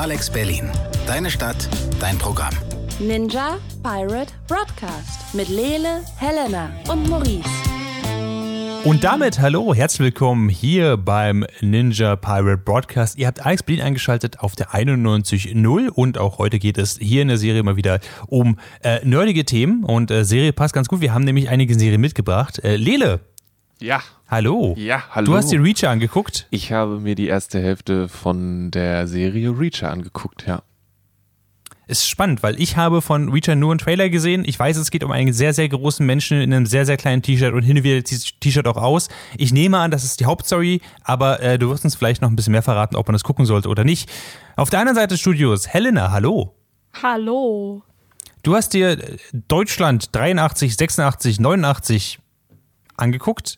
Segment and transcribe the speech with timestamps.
[0.00, 0.70] Alex Berlin.
[1.06, 1.68] Deine Stadt,
[2.00, 2.54] dein Programm.
[2.98, 7.44] Ninja Pirate Broadcast mit Lele, Helena und Maurice.
[8.84, 13.18] Und damit hallo, herzlich willkommen hier beim Ninja Pirate Broadcast.
[13.18, 17.28] Ihr habt Alex Berlin eingeschaltet auf der 91.0 und auch heute geht es hier in
[17.28, 21.02] der Serie mal wieder um äh, nerdige Themen und äh, Serie passt ganz gut.
[21.02, 22.58] Wir haben nämlich einige Serien mitgebracht.
[22.64, 23.20] Äh, Lele.
[23.80, 24.02] Ja.
[24.28, 24.74] Hallo.
[24.76, 25.26] Ja, hallo.
[25.26, 26.46] Du hast dir Reacher angeguckt?
[26.50, 30.62] Ich habe mir die erste Hälfte von der Serie Reacher angeguckt, ja.
[31.86, 34.44] Ist spannend, weil ich habe von Reacher nur einen Trailer gesehen.
[34.46, 37.22] Ich weiß, es geht um einen sehr, sehr großen Menschen in einem sehr, sehr kleinen
[37.22, 39.08] T-Shirt und hin und wieder T-Shirt auch aus.
[39.36, 42.36] Ich nehme an, das ist die Hauptstory, aber äh, du wirst uns vielleicht noch ein
[42.36, 44.08] bisschen mehr verraten, ob man das gucken sollte oder nicht.
[44.56, 46.54] Auf der anderen Seite des Studios, Helena, hallo.
[47.02, 47.82] Hallo.
[48.42, 52.20] Du hast dir Deutschland 83, 86, 89
[52.96, 53.56] angeguckt.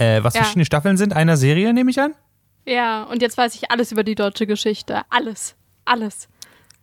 [0.00, 0.40] Äh, was Ja.
[0.42, 2.14] verschiedene Staffeln sind einer Serie, nehme ich an.
[2.66, 5.02] Ja, und jetzt weiß ich alles über die deutsche Geschichte.
[5.10, 5.54] Alles.
[5.84, 6.28] Alles.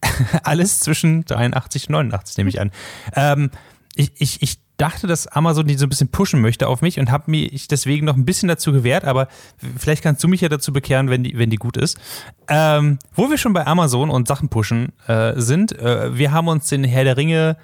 [0.44, 2.72] Alles zwischen 83 und 89, nehme ich an.
[3.16, 3.50] Ähm,
[3.96, 7.10] ich, ich, ich dachte, dass Amazon die so ein bisschen pushen möchte auf mich und
[7.10, 9.28] habe mich deswegen noch ein bisschen dazu gewehrt, aber
[9.78, 11.98] vielleicht kannst du mich ja dazu bekehren, wenn die, wenn die gut ist.
[12.48, 16.70] Ähm, wo wir schon bei Amazon und Sachen pushen äh, sind, äh, wir haben uns
[16.70, 17.58] den Herr der Ringe,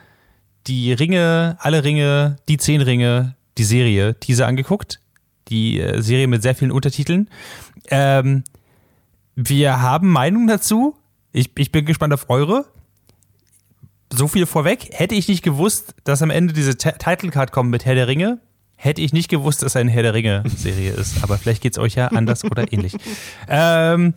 [0.65, 4.99] die Ringe, alle Ringe, die zehn Ringe, die Serie, diese angeguckt.
[5.49, 7.29] Die äh, Serie mit sehr vielen Untertiteln.
[7.89, 8.43] Ähm,
[9.35, 10.95] wir haben Meinungen dazu.
[11.31, 12.65] Ich, ich bin gespannt auf eure.
[14.11, 14.89] So viel vorweg.
[14.91, 18.07] Hätte ich nicht gewusst, dass am Ende diese Ti- Title Card kommt mit Herr der
[18.07, 18.39] Ringe,
[18.75, 21.23] hätte ich nicht gewusst, dass es eine Herr der Ringe-Serie ist.
[21.23, 22.95] Aber vielleicht geht es euch ja anders oder ähnlich.
[23.47, 24.13] Ähm,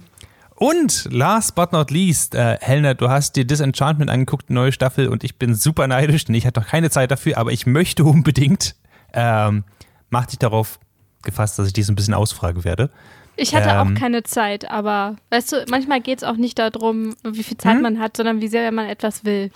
[0.54, 5.22] und last but not least, äh, Helena, du hast dir Disenchantment angeguckt, neue Staffel, und
[5.24, 8.74] ich bin super neidisch, denn ich hatte noch keine Zeit dafür, aber ich möchte unbedingt.
[9.14, 9.64] Ähm,
[10.10, 10.78] mach dich darauf
[11.26, 12.88] gefasst, dass ich dich so ein bisschen ausfragen werde.
[13.36, 13.76] Ich hatte Ähm.
[13.76, 17.74] auch keine Zeit, aber weißt du, manchmal geht es auch nicht darum, wie viel Zeit
[17.74, 17.82] Hm?
[17.82, 19.50] man hat, sondern wie sehr man etwas will.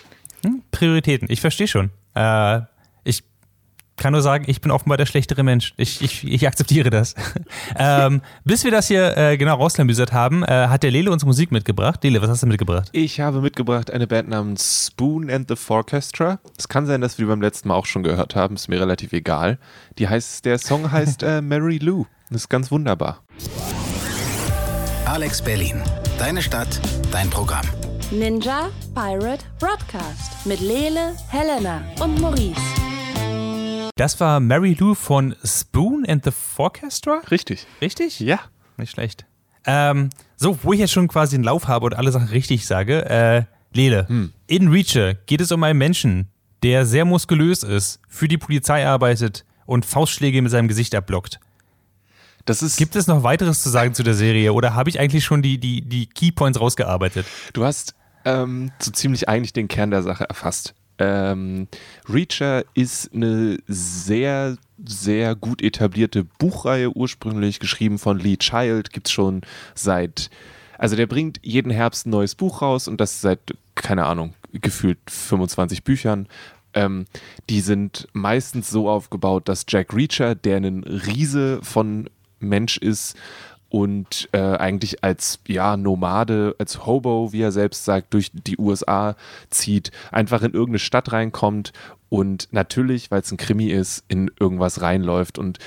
[0.45, 0.61] Hm?
[0.71, 1.91] Prioritäten, ich verstehe schon.
[2.15, 2.61] Äh,
[4.01, 5.75] kann nur sagen, ich bin offenbar der schlechtere Mensch.
[5.77, 7.15] Ich, ich, ich akzeptiere das.
[7.77, 11.53] ähm, bis wir das hier äh, genau rausklamüsert haben, äh, hat der Lele uns Musik
[11.53, 12.03] mitgebracht.
[12.03, 12.89] Lele, was hast du mitgebracht?
[12.93, 16.41] Ich habe mitgebracht eine Band namens Spoon and the Forecastra.
[16.59, 18.81] Es kann sein, dass wir die beim letzten Mal auch schon gehört haben, ist mir
[18.81, 19.59] relativ egal.
[19.99, 22.07] Die heißt, der Song heißt äh, Mary Lou.
[22.31, 23.23] Das ist ganz wunderbar.
[25.05, 25.83] Alex Berlin.
[26.19, 26.81] Deine Stadt,
[27.13, 27.67] dein Programm.
[28.11, 32.90] Ninja Pirate Broadcast mit Lele, Helena und Maurice.
[34.01, 37.21] Das war Mary Lou von Spoon and the Forecastra.
[37.31, 37.67] Richtig.
[37.83, 38.19] Richtig?
[38.19, 38.41] Ja.
[38.79, 39.27] Nicht schlecht.
[39.67, 43.05] Ähm, so, wo ich jetzt schon quasi einen Lauf habe und alle Sachen richtig sage,
[43.05, 43.43] äh,
[43.75, 46.29] Lele, in Reacher geht es um einen Menschen,
[46.63, 51.39] der sehr muskulös ist, für die Polizei arbeitet und Faustschläge mit seinem Gesicht abblockt.
[52.47, 55.27] Das ist, Gibt es noch weiteres zu sagen zu der Serie oder habe ich eigentlich
[55.27, 57.27] schon die, die, die Keypoints rausgearbeitet?
[57.53, 57.95] du hast
[58.25, 60.75] ähm, so ziemlich eigentlich den Kern der Sache erfasst.
[61.01, 61.67] Ähm,
[62.09, 69.13] Reacher ist eine sehr, sehr gut etablierte Buchreihe, ursprünglich geschrieben von Lee Child, gibt es
[69.13, 69.41] schon
[69.75, 70.29] seit,
[70.77, 73.41] also der bringt jeden Herbst ein neues Buch raus und das seit,
[73.75, 76.29] keine Ahnung, gefühlt 25 Büchern.
[76.75, 77.07] Ähm,
[77.49, 82.11] die sind meistens so aufgebaut, dass Jack Reacher, der ein Riese von
[82.41, 83.17] Mensch ist,
[83.71, 89.17] und äh, eigentlich als ja Nomade, als Hobo, wie er selbst sagt, durch die USA
[89.49, 91.73] zieht, einfach in irgendeine Stadt reinkommt
[92.09, 95.59] und natürlich, weil es ein Krimi ist, in irgendwas reinläuft und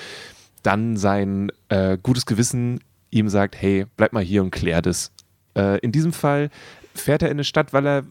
[0.62, 5.12] dann sein äh, gutes Gewissen ihm sagt, hey, bleib mal hier und klär das.
[5.58, 6.50] Äh, in diesem Fall
[6.94, 8.04] fährt er in eine Stadt, weil er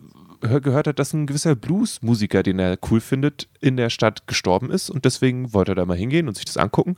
[0.43, 4.71] hör- gehört hat, dass ein gewisser Bluesmusiker, den er cool findet, in der Stadt gestorben
[4.71, 6.97] ist und deswegen wollte er da mal hingehen und sich das angucken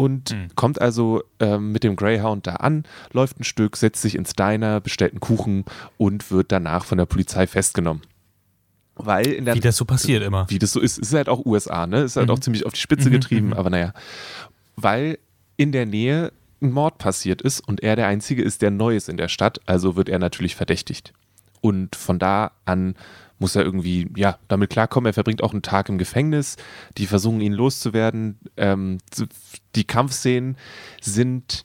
[0.00, 4.32] und kommt also ähm, mit dem Greyhound da an, läuft ein Stück, setzt sich ins
[4.32, 5.66] Diner, bestellt einen Kuchen
[5.98, 8.00] und wird danach von der Polizei festgenommen.
[8.94, 10.48] Weil in der Wie das so passiert immer.
[10.48, 12.00] wie das so ist, ist halt auch USA, ne?
[12.00, 13.92] Ist halt auch ziemlich auf die Spitze getrieben, aber naja.
[14.74, 15.18] Weil
[15.58, 16.32] in der Nähe
[16.62, 19.60] ein Mord passiert ist und er der Einzige ist, der neu ist in der Stadt,
[19.66, 21.12] also wird er natürlich verdächtigt.
[21.60, 22.94] Und von da an
[23.40, 25.08] muss er irgendwie, ja, damit klarkommen.
[25.08, 26.56] Er verbringt auch einen Tag im Gefängnis.
[26.98, 28.38] Die versuchen, ihn loszuwerden.
[28.56, 28.98] Ähm,
[29.74, 30.56] die Kampfszenen
[31.00, 31.64] sind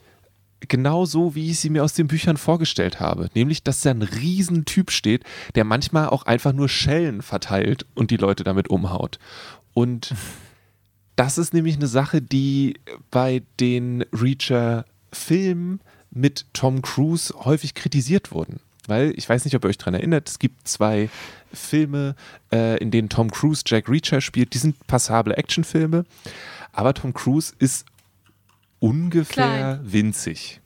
[0.67, 3.29] genau so, wie ich sie mir aus den Büchern vorgestellt habe.
[3.35, 5.23] Nämlich, dass da ein Riesentyp steht,
[5.53, 9.19] der manchmal auch einfach nur Schellen verteilt und die Leute damit umhaut.
[9.73, 10.15] Und
[11.17, 12.79] das ist nämlich eine Sache, die
[13.11, 18.61] bei den Reacher-Filmen mit Tom Cruise häufig kritisiert wurden.
[18.87, 21.09] Weil, ich weiß nicht, ob ihr euch daran erinnert, es gibt zwei
[21.51, 22.15] Filme,
[22.51, 24.53] äh, in denen Tom Cruise Jack Reacher spielt.
[24.53, 26.05] Die sind passable Actionfilme.
[26.71, 27.85] Aber Tom Cruise ist
[28.79, 29.79] ungefähr Klein.
[29.83, 30.61] winzig.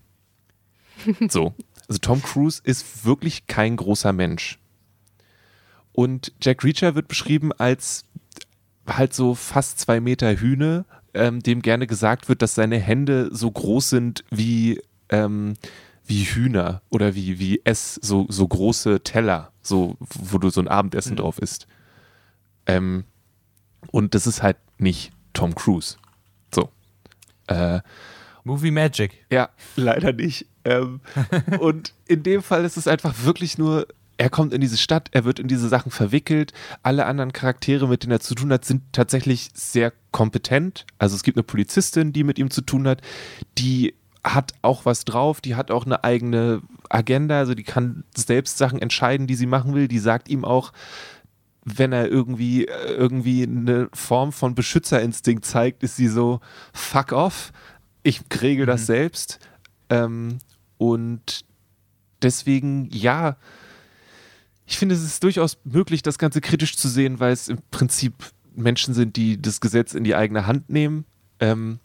[1.29, 1.53] So.
[1.87, 4.59] Also Tom Cruise ist wirklich kein großer Mensch.
[5.93, 8.03] Und Jack Reacher wird beschrieben als
[8.87, 13.49] halt so fast zwei Meter Hühne, ähm, dem gerne gesagt wird, dass seine Hände so
[13.49, 15.55] groß sind wie, ähm,
[16.09, 20.67] wie Hühner oder wie, wie Ess, so, so große Teller, so, wo du so ein
[20.67, 21.67] Abendessen drauf isst.
[22.65, 23.05] Ähm,
[23.91, 25.97] und das ist halt nicht Tom Cruise.
[26.53, 26.69] So.
[27.47, 27.81] Äh,
[28.43, 29.23] Movie Magic.
[29.29, 30.47] ja, leider nicht.
[30.65, 31.01] Ähm,
[31.59, 35.25] und in dem Fall ist es einfach wirklich nur, er kommt in diese Stadt, er
[35.25, 36.53] wird in diese Sachen verwickelt.
[36.81, 40.87] Alle anderen Charaktere, mit denen er zu tun hat, sind tatsächlich sehr kompetent.
[40.97, 43.01] Also es gibt eine Polizistin, die mit ihm zu tun hat,
[43.59, 43.93] die
[44.33, 48.81] hat auch was drauf, die hat auch eine eigene Agenda, also die kann selbst Sachen
[48.81, 49.87] entscheiden, die sie machen will.
[49.87, 50.73] Die sagt ihm auch,
[51.63, 56.39] wenn er irgendwie, äh, irgendwie eine Form von Beschützerinstinkt zeigt, ist sie so,
[56.73, 57.51] fuck off,
[58.03, 59.39] ich regel das selbst.
[59.89, 60.39] Ähm,
[60.77, 61.45] und
[62.21, 63.37] deswegen, ja,
[64.65, 68.13] ich finde, es ist durchaus möglich, das Ganze kritisch zu sehen, weil es im Prinzip
[68.55, 71.05] Menschen sind, die das Gesetz in die eigene Hand nehmen.
[71.39, 71.79] Ähm,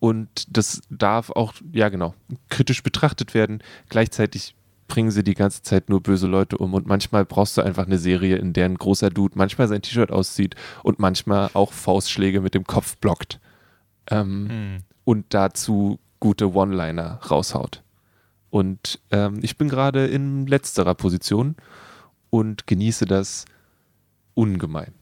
[0.00, 2.14] und das darf auch, ja genau,
[2.48, 3.62] kritisch betrachtet werden.
[3.88, 4.54] Gleichzeitig
[4.88, 7.98] bringen sie die ganze Zeit nur böse Leute um und manchmal brauchst du einfach eine
[7.98, 12.54] Serie, in der ein großer Dude manchmal sein T-Shirt auszieht und manchmal auch Faustschläge mit
[12.54, 13.38] dem Kopf blockt.
[14.10, 14.78] Ähm, Hm.
[15.04, 17.82] und dazu gute One-Liner raushaut.
[18.50, 21.54] Und ähm, ich bin gerade in letzterer Position
[22.30, 23.44] und genieße das
[24.34, 24.92] ungemein.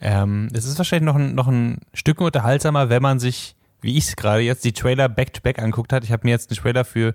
[0.00, 4.08] Ähm, es ist wahrscheinlich noch ein, noch ein Stück unterhaltsamer, wenn man sich, wie ich
[4.08, 6.04] es gerade jetzt, die Trailer back-to-back anguckt hat.
[6.04, 7.14] Ich habe mir jetzt einen Trailer für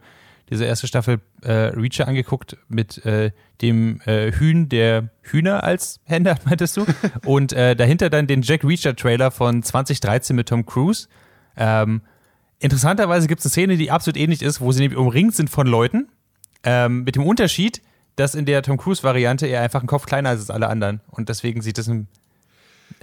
[0.49, 3.31] diese erste Staffel äh, Reacher angeguckt mit äh,
[3.61, 6.85] dem äh, Hühn, der Hühner als Hände hat, meintest du?
[7.25, 11.07] Und äh, dahinter dann den Jack Reacher-Trailer von 2013 mit Tom Cruise.
[11.55, 12.01] Ähm,
[12.59, 15.67] interessanterweise gibt es eine Szene, die absolut ähnlich ist, wo sie nämlich umringt sind von
[15.67, 16.09] Leuten.
[16.63, 17.81] Ähm, mit dem Unterschied,
[18.15, 21.01] dass in der Tom Cruise-Variante er einfach einen Kopf kleiner ist als alle anderen.
[21.09, 22.07] Und deswegen sieht es ein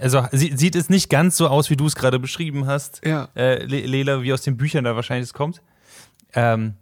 [0.01, 3.29] also sie, sieht es nicht ganz so aus, wie du es gerade beschrieben hast, Ja.
[3.35, 5.61] äh, Le- Lela, wie aus den Büchern da wahrscheinlich es kommt.
[6.33, 6.73] Ähm,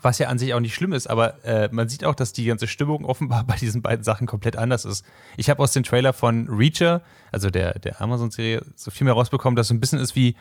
[0.00, 2.44] was ja an sich auch nicht schlimm ist, aber äh, man sieht auch, dass die
[2.46, 5.04] ganze Stimmung offenbar bei diesen beiden Sachen komplett anders ist.
[5.36, 9.54] Ich habe aus dem Trailer von Reacher, also der, der Amazon-Serie, so viel mehr rausbekommen,
[9.56, 10.34] dass es so ein bisschen ist wie,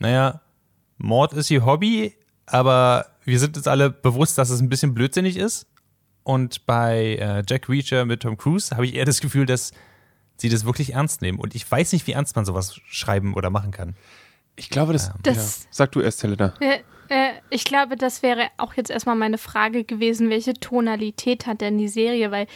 [0.00, 0.40] naja,
[0.98, 2.14] Mord ist ihr Hobby,
[2.46, 5.66] aber wir sind uns alle bewusst, dass es ein bisschen blödsinnig ist.
[6.24, 9.72] Und bei äh, Jack Reacher mit Tom Cruise habe ich eher das Gefühl, dass
[10.36, 11.38] sie das wirklich ernst nehmen.
[11.38, 13.94] Und ich weiß nicht, wie ernst man sowas schreiben oder machen kann.
[14.56, 15.12] Ich glaube, das.
[15.22, 15.68] Das- ja.
[15.70, 16.54] Sag du erst, Helena.
[16.60, 21.60] Äh, äh, ich glaube, das wäre auch jetzt erstmal meine Frage gewesen, welche Tonalität hat
[21.60, 22.30] denn die Serie?
[22.30, 22.46] Weil,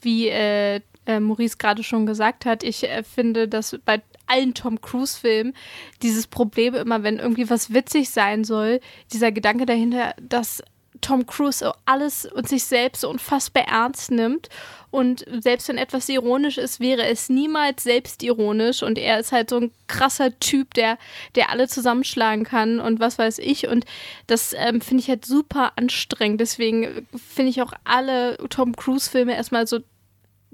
[0.00, 4.80] wie äh, äh, Maurice gerade schon gesagt hat, ich äh, finde, dass bei allen Tom
[4.80, 5.54] Cruise-Filmen
[6.02, 8.80] dieses Problem immer, wenn irgendwie was witzig sein soll,
[9.12, 10.62] dieser Gedanke dahinter, dass
[11.00, 14.48] Tom Cruise alles und sich selbst so unfassbar ernst nimmt.
[14.90, 18.82] Und selbst wenn etwas ironisch ist, wäre es niemals selbstironisch.
[18.82, 20.98] Und er ist halt so ein krasser Typ, der,
[21.34, 23.68] der alle zusammenschlagen kann und was weiß ich.
[23.68, 23.84] Und
[24.26, 26.40] das ähm, finde ich halt super anstrengend.
[26.40, 29.80] Deswegen finde ich auch alle Tom Cruise-Filme erstmal so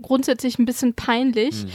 [0.01, 1.67] grundsätzlich ein bisschen peinlich.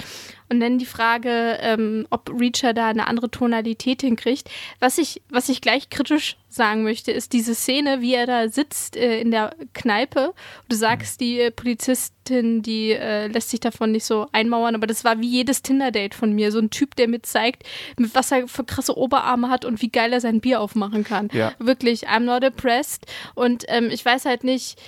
[0.51, 4.49] Und dann die Frage, ähm, ob Reacher da eine andere Tonalität hinkriegt.
[4.79, 8.97] Was ich, was ich gleich kritisch sagen möchte, ist diese Szene, wie er da sitzt
[8.97, 10.33] äh, in der Kneipe.
[10.67, 15.03] Du sagst, die äh, Polizistin, die äh, lässt sich davon nicht so einmauern, aber das
[15.03, 16.51] war wie jedes Tinder-Date von mir.
[16.51, 17.63] So ein Typ, der mir zeigt,
[17.97, 21.29] mit was er für krasse Oberarme hat und wie geil er sein Bier aufmachen kann.
[21.31, 21.53] Ja.
[21.59, 23.05] Wirklich, I'm not impressed.
[23.35, 24.81] Und ähm, ich weiß halt nicht,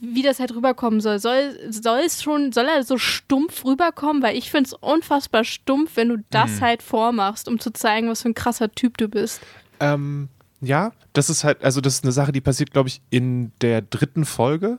[0.00, 1.18] wie das halt rüberkommen soll.
[1.18, 4.22] Soll, soll es schon, soll er so stumpf rüberkommen?
[4.22, 8.22] Weil ich finde es unfassbar stumpf, wenn du das halt vormachst, um zu zeigen, was
[8.22, 9.40] für ein krasser Typ du bist.
[9.80, 10.28] Ähm,
[10.60, 13.82] ja, das ist halt, also das ist eine Sache, die passiert, glaube ich, in der
[13.82, 14.78] dritten Folge.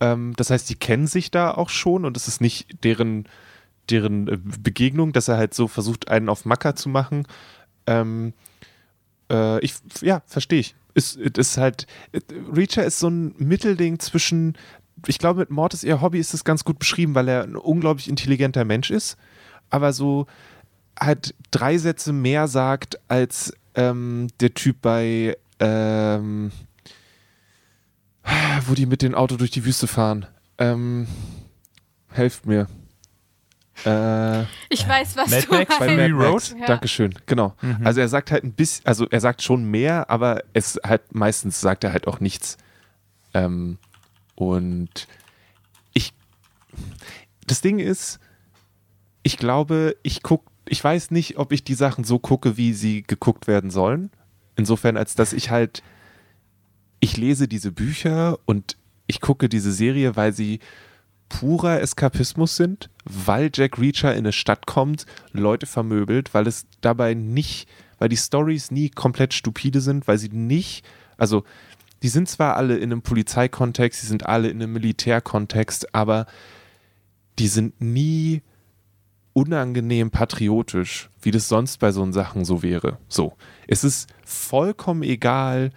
[0.00, 3.26] Ähm, das heißt, die kennen sich da auch schon und es ist nicht deren,
[3.90, 7.26] deren äh, Begegnung, dass er halt so versucht, einen auf Macker zu machen.
[7.86, 8.34] Ähm,
[9.30, 10.74] äh, ich, ja, verstehe ich.
[10.98, 12.20] Ist, ist halt, äh,
[12.52, 14.58] Reacher ist so ein Mittelding zwischen,
[15.06, 17.56] ich glaube, mit Mord ist ihr Hobby, ist es ganz gut beschrieben, weil er ein
[17.56, 19.16] unglaublich intelligenter Mensch ist,
[19.70, 20.26] aber so
[20.98, 26.50] halt drei Sätze mehr sagt als ähm, der Typ bei, ähm,
[28.66, 30.26] wo die mit dem Auto durch die Wüste fahren.
[30.58, 31.06] Ähm,
[32.10, 32.66] helft mir.
[33.84, 35.96] Äh, Ich weiß, was Mad du Max bei meinst.
[35.96, 36.50] Fury Mad Max.
[36.52, 36.60] Road?
[36.60, 36.66] Ja.
[36.66, 37.54] Dankeschön, genau.
[37.84, 41.60] Also er sagt halt ein bisschen, also er sagt schon mehr, aber es halt meistens
[41.60, 42.56] sagt er halt auch nichts.
[43.34, 43.78] Ähm,
[44.34, 45.06] und
[45.94, 46.12] ich,
[47.46, 48.18] das Ding ist,
[49.22, 53.02] ich glaube, ich guck, ich weiß nicht, ob ich die Sachen so gucke, wie sie
[53.02, 54.10] geguckt werden sollen.
[54.56, 55.82] Insofern, als dass ich halt
[57.00, 60.58] ich lese diese Bücher und ich gucke diese Serie, weil sie
[61.28, 67.14] purer Eskapismus sind, weil Jack Reacher in eine Stadt kommt, Leute vermöbelt, weil es dabei
[67.14, 67.68] nicht,
[67.98, 70.84] weil die Stories nie komplett stupide sind, weil sie nicht,
[71.16, 71.44] also
[72.02, 76.26] die sind zwar alle in einem Polizeikontext, die sind alle in einem Militärkontext, aber
[77.38, 78.42] die sind nie
[79.32, 82.98] unangenehm patriotisch, wie das sonst bei so Sachen so wäre.
[83.08, 83.34] So,
[83.66, 85.70] es ist vollkommen egal,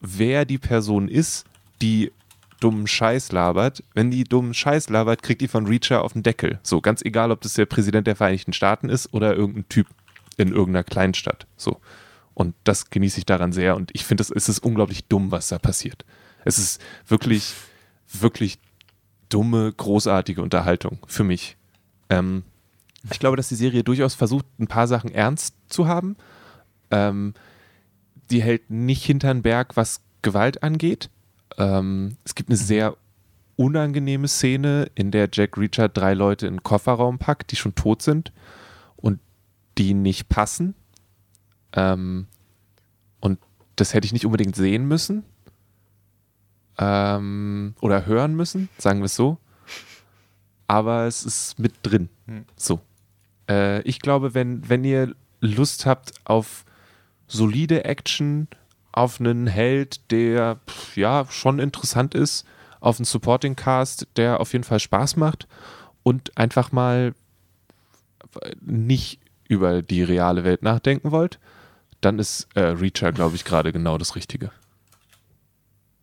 [0.00, 1.44] wer die Person ist,
[1.80, 2.12] die
[2.60, 3.82] dummen Scheiß labert.
[3.94, 6.58] Wenn die dummen Scheiß labert, kriegt die von Reacher auf den Deckel.
[6.62, 9.86] So, ganz egal, ob das der Präsident der Vereinigten Staaten ist oder irgendein Typ
[10.36, 11.46] in irgendeiner Kleinstadt.
[11.56, 11.80] So.
[12.34, 13.76] Und das genieße ich daran sehr.
[13.76, 16.04] Und ich finde, es ist unglaublich dumm, was da passiert.
[16.44, 17.54] Es ist wirklich,
[18.12, 18.58] wirklich
[19.28, 21.56] dumme, großartige Unterhaltung für mich.
[22.10, 22.42] Ähm,
[23.10, 26.16] ich glaube, dass die Serie durchaus versucht, ein paar Sachen ernst zu haben.
[26.90, 27.34] Ähm,
[28.30, 31.10] die hält nicht hinter den Berg, was Gewalt angeht.
[31.58, 32.96] Ähm, es gibt eine sehr
[33.56, 38.02] unangenehme Szene, in der Jack Reacher drei Leute in den Kofferraum packt, die schon tot
[38.02, 38.32] sind
[38.96, 39.20] und
[39.78, 40.74] die nicht passen.
[41.72, 42.26] Ähm,
[43.20, 43.38] und
[43.76, 45.24] das hätte ich nicht unbedingt sehen müssen
[46.78, 49.38] ähm, oder hören müssen, sagen wir es so.
[50.66, 52.08] Aber es ist mit drin.
[52.26, 52.44] Hm.
[52.56, 52.80] So.
[53.48, 56.64] Äh, ich glaube, wenn, wenn ihr Lust habt auf
[57.26, 58.48] solide Action,
[58.94, 60.60] auf einen Held, der
[60.94, 62.46] ja schon interessant ist,
[62.80, 65.48] auf einen Supporting Cast, der auf jeden Fall Spaß macht
[66.02, 67.14] und einfach mal
[68.60, 71.38] nicht über die reale Welt nachdenken wollt,
[72.00, 74.50] dann ist äh, Reacher, glaube ich, gerade genau das Richtige.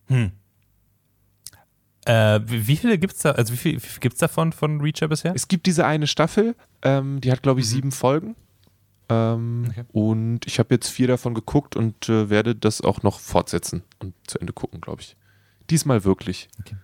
[0.07, 0.31] Hm.
[2.05, 5.07] Äh, wie viele gibt es da, also wie viel, viel gibt es davon von Reacher
[5.07, 5.33] bisher?
[5.35, 7.71] Es gibt diese eine Staffel, ähm, die hat, glaube ich, mhm.
[7.71, 8.35] sieben Folgen.
[9.11, 9.83] Ähm, okay.
[9.91, 14.13] Und ich habe jetzt vier davon geguckt und äh, werde das auch noch fortsetzen und
[14.25, 15.17] zu Ende gucken, glaube ich.
[15.69, 16.47] Diesmal wirklich.
[16.59, 16.75] Okay.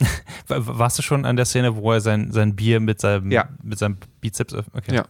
[0.48, 3.48] Warst du schon an der Szene, wo er sein, sein Bier mit seinem, ja.
[3.62, 4.94] mit seinem Bizeps okay.
[4.94, 5.04] Ja.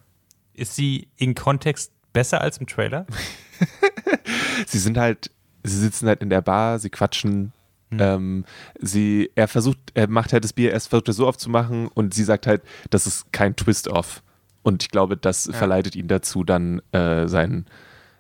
[0.54, 3.06] Ist sie in Kontext besser als im Trailer?
[4.66, 5.30] sie sind halt,
[5.62, 7.52] sie sitzen halt in der Bar, sie quatschen,
[7.90, 7.98] hm.
[8.00, 8.44] Ähm,
[8.80, 12.24] sie, er versucht, er macht halt das Bier, erst versucht er so aufzumachen und sie
[12.24, 14.22] sagt halt, das ist kein Twist-Off.
[14.62, 15.52] Und ich glaube, das ja.
[15.52, 17.66] verleitet ihn dazu, dann äh, seinen,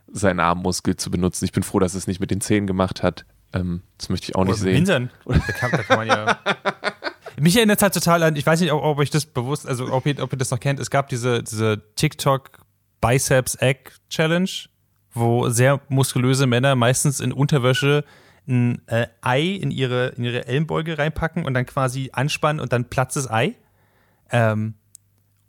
[0.08, 1.44] seinen Armmuskel zu benutzen.
[1.44, 3.24] Ich bin froh, dass es nicht mit den Zähnen gemacht hat.
[3.52, 4.74] Ähm, das möchte ich auch Oder nicht sehen.
[4.74, 5.10] Hintern.
[5.26, 6.38] Da kann, da kann man ja.
[7.40, 9.90] Mich erinnert es halt total an, ich weiß nicht, ob, ob ich das bewusst, also
[9.90, 12.58] ob ihr, ob ihr das noch kennt, es gab diese, diese TikTok
[13.00, 14.50] Biceps Egg Challenge,
[15.12, 18.04] wo sehr muskulöse Männer meistens in Unterwäsche
[18.46, 22.86] ein äh, Ei in ihre, in ihre Ellenbeuge reinpacken und dann quasi anspannen und dann
[22.86, 23.54] platzt das Ei.
[24.30, 24.74] Ähm,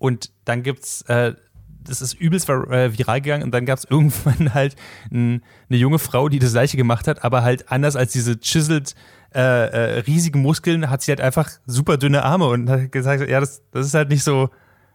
[0.03, 1.33] und dann gibt's, äh,
[1.81, 4.75] das ist übelst äh, viral gegangen und dann gab es irgendwann halt
[5.09, 8.95] ein, eine junge Frau, die das gleiche gemacht hat, aber halt anders als diese chiseled
[9.33, 13.39] äh, äh, riesigen Muskeln, hat sie halt einfach super dünne Arme und hat gesagt, ja,
[13.39, 14.49] das, das ist halt nicht so,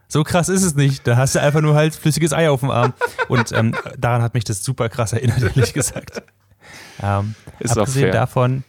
[0.07, 1.07] so krass ist es nicht.
[1.07, 2.93] Da hast du einfach nur halt flüssiges Ei auf dem Arm.
[3.29, 6.21] Und ähm, daran hat mich das super krass erinnert, ehrlich gesagt.
[7.01, 8.63] Ähm, ist abgesehen davon,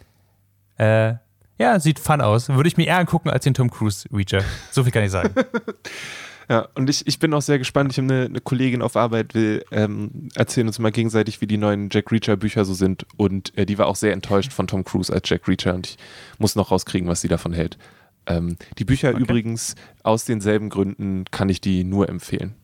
[0.78, 1.14] äh,
[1.60, 2.48] ja, sieht fun aus.
[2.48, 4.42] Würde ich mir eher angucken als den Tom Cruise Reacher.
[4.70, 5.34] So viel kann ich sagen.
[6.50, 7.92] ja, und ich, ich bin auch sehr gespannt.
[7.92, 11.58] Ich habe eine, eine Kollegin auf Arbeit, will ähm, erzählen uns mal gegenseitig, wie die
[11.58, 13.06] neuen Jack Reacher Bücher so sind.
[13.16, 15.96] Und äh, die war auch sehr enttäuscht von Tom Cruise als Jack Reacher und ich
[16.38, 17.78] muss noch rauskriegen, was sie davon hält.
[18.26, 19.20] Ähm, die Bücher okay.
[19.20, 22.56] übrigens aus denselben Gründen kann ich die nur empfehlen.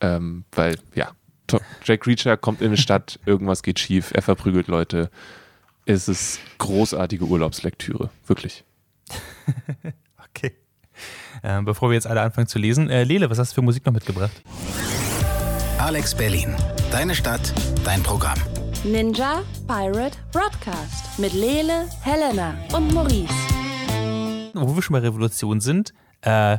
[0.00, 1.12] Ähm, weil, ja,
[1.84, 5.10] Jack Reacher kommt in eine Stadt, irgendwas geht schief, er verprügelt Leute.
[5.84, 8.64] Es ist großartige Urlaubslektüre, wirklich.
[10.30, 10.52] okay.
[11.42, 13.84] Ähm, bevor wir jetzt alle anfangen zu lesen, äh, Lele, was hast du für Musik
[13.86, 14.42] noch mitgebracht?
[15.78, 16.54] Alex Berlin,
[16.90, 17.52] deine Stadt,
[17.84, 18.38] dein Programm.
[18.84, 23.32] Ninja Pirate Broadcast mit Lele, Helena und Maurice.
[24.54, 25.92] Wo wir schon bei Revolution sind,
[26.22, 26.58] äh,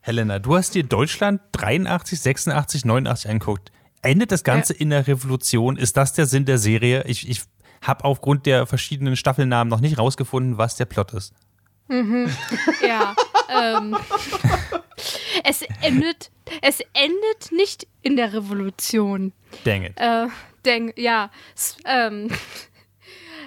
[0.00, 3.72] Helena, du hast dir Deutschland 83, 86, 89 angeguckt.
[4.02, 4.80] Endet das Ganze ja.
[4.80, 5.76] in der Revolution?
[5.76, 7.02] Ist das der Sinn der Serie?
[7.06, 7.42] Ich, ich
[7.82, 11.34] habe aufgrund der verschiedenen Staffelnamen noch nicht rausgefunden, was der Plot ist.
[11.88, 12.30] Mhm.
[12.86, 13.14] Ja.
[13.48, 13.96] ähm,
[15.44, 16.30] es endet,
[16.62, 19.32] es endet nicht in der Revolution.
[19.64, 19.92] Dang it.
[19.96, 20.26] Äh,
[20.62, 21.30] dang, ja.
[21.54, 22.34] S ähm, äh,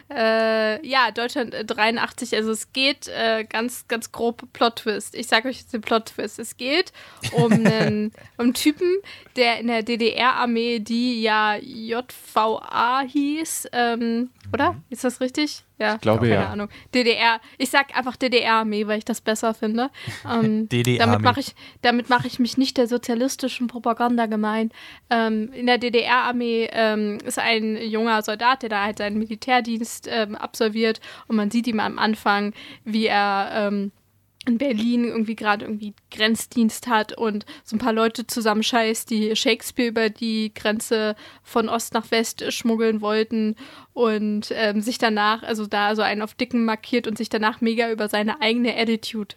[0.10, 5.16] äh, ja, Deutschland äh, 83, also es geht äh, ganz, ganz grob Plot-Twist.
[5.16, 6.40] Ich sage euch jetzt den Plot-Twist.
[6.40, 6.92] Es geht
[7.34, 8.06] um einen,
[8.38, 8.92] um einen Typen,
[9.36, 14.76] der in der DDR-Armee, die ja JVA hieß, ähm, oder?
[14.90, 15.64] Ist das richtig?
[15.78, 16.50] Ja, Ich glaube, keine ja.
[16.50, 16.70] Ahnung.
[16.94, 17.40] DDR.
[17.58, 19.90] Ich sag einfach DDR-Armee, weil ich das besser finde.
[20.30, 20.98] Ähm, DDR-Armee.
[21.14, 24.72] damit mache ich, damit mache ich mich nicht der sozialistischen Propaganda gemein.
[25.10, 30.36] Ähm, in der DDR-Armee ähm, ist ein junger Soldat, der da halt seinen Militärdienst ähm,
[30.36, 32.54] absolviert und man sieht ihm am Anfang,
[32.84, 33.92] wie er ähm,
[34.46, 39.90] in Berlin irgendwie gerade irgendwie Grenzdienst hat und so ein paar Leute zusammenscheißt, die Shakespeare
[39.90, 43.56] über die Grenze von Ost nach West schmuggeln wollten
[43.94, 47.92] und ähm, sich danach, also da so einen auf Dicken markiert und sich danach mega
[47.92, 49.36] über seine eigene Attitude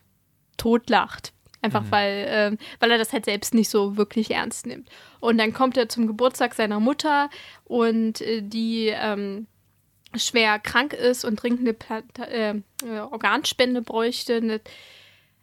[0.57, 1.33] totlacht.
[1.65, 4.89] Einfach weil, ähm, weil er das halt selbst nicht so wirklich ernst nimmt.
[5.21, 7.31] Und dann kommt er zum Geburtstag seiner Mutter
[7.65, 9.47] und äh, die ähm,
[10.17, 12.55] schwer krank ist und dringend eine äh,
[12.87, 14.37] äh, Organspende bräuchte.
[14.37, 14.61] Eine,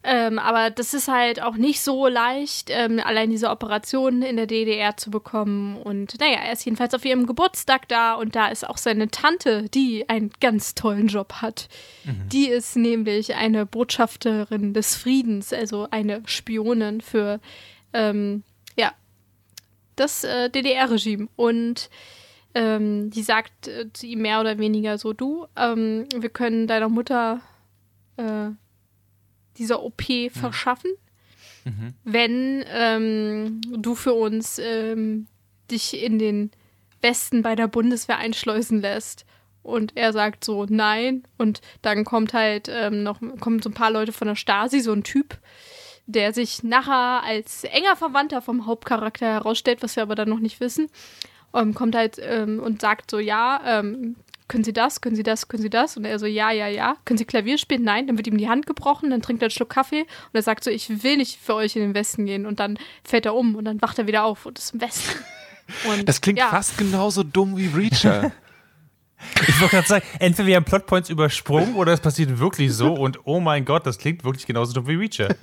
[0.04, 4.48] ähm, aber das ist halt auch nicht so leicht, ähm, allein diese Operation in der
[4.48, 5.76] DDR zu bekommen.
[5.76, 9.68] Und naja, er ist jedenfalls auf ihrem Geburtstag da und da ist auch seine Tante,
[9.70, 11.68] die einen ganz tollen Job hat.
[12.32, 17.42] Die ist nämlich eine Botschafterin des Friedens, also eine Spionin für
[17.94, 18.44] ähm,
[18.78, 18.94] ja,
[19.98, 21.28] das äh, DDR-Regime.
[21.36, 21.90] Und
[22.56, 26.90] ähm, die sagt äh, zu ihm mehr oder weniger so, du, ähm, wir können deiner
[26.90, 27.42] Mutter
[28.18, 28.50] äh,
[29.58, 30.92] dieser OP verschaffen,
[32.04, 35.28] wenn ähm, du für uns ähm,
[35.70, 36.52] dich in den
[37.02, 39.26] Westen bei der Bundeswehr einschleusen lässt.
[39.62, 41.24] Und er sagt so, nein.
[41.38, 44.94] Und dann kommt halt ähm, noch, kommen so ein paar Leute von der Stasi, so
[44.94, 45.38] ein Typ,
[46.08, 50.60] der sich nachher als enger Verwandter vom Hauptcharakter herausstellt, was wir aber dann noch nicht
[50.60, 50.90] wissen.
[51.54, 54.16] Ähm, kommt halt ähm, und sagt so, ja, ähm,
[54.50, 55.96] können Sie das, können Sie das, können Sie das?
[55.96, 56.96] Und er so, ja, ja, ja.
[57.06, 57.84] Können Sie Klavier spielen?
[57.84, 58.08] Nein.
[58.08, 60.64] Dann wird ihm die Hand gebrochen, dann trinkt er einen Schluck Kaffee und er sagt
[60.64, 62.46] so, ich will nicht für euch in den Westen gehen.
[62.46, 65.18] Und dann fällt er um und dann wacht er wieder auf und ist im Westen.
[65.88, 66.48] Und, Das klingt ja.
[66.48, 68.32] fast genauso dumm wie Reacher.
[69.48, 73.20] Ich wollte gerade sagen, entweder wir haben Plotpoints übersprungen oder es passiert wirklich so und
[73.26, 75.36] oh mein Gott, das klingt wirklich genauso dumm wie Reacher.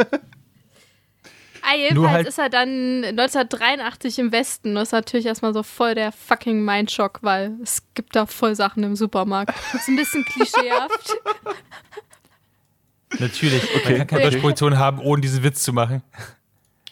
[1.69, 4.75] Ah, Nur jedenfalls halt- ist er dann 1983 im Westen.
[4.77, 8.85] Das ist natürlich erstmal so voll der fucking Mindshock, weil es gibt da voll Sachen
[8.85, 9.53] im Supermarkt.
[9.73, 11.17] Das ist ein bisschen klischeehaft.
[13.19, 13.63] Natürlich.
[13.85, 16.03] Man kann keine deutsche Produktion haben, ohne diesen Witz zu machen.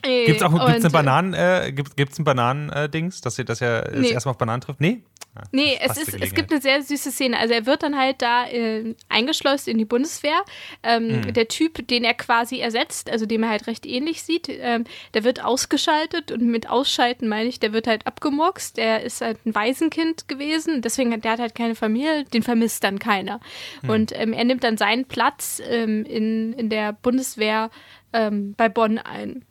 [0.03, 3.61] Gibt's auch gibt's eine Und, äh, Bananen, äh, gibt, gibt's ein Bananendings, dass ihr das
[3.61, 4.11] ja das Nee.
[4.11, 4.81] erste Mal auf Bananen trifft?
[4.81, 5.03] Nee?
[5.37, 7.39] Ah, Nee, es, ist, es gibt eine sehr süße Szene.
[7.39, 10.45] Also er wird dann halt da äh, eingeschleust in die Bundeswehr.
[10.83, 11.33] Ähm, Mhm.
[11.35, 15.25] Der Typ, den er quasi ersetzt, also dem er halt recht ähnlich sieht, ähm, der
[15.25, 18.77] wird ausgeschaltet und mit Ausschalten meine ich, der wird halt abgemurkst.
[18.77, 22.85] Der ist halt ein Waisenkind gewesen, deswegen hat der hat halt keine Familie, den vermisst
[22.85, 23.41] dann keiner.
[23.83, 23.91] Mhm.
[23.91, 27.71] Und ähm, er nimmt dann seinen Platz ähm, in, in der Bundeswehr
[28.13, 29.45] ähm, bei Bonn ein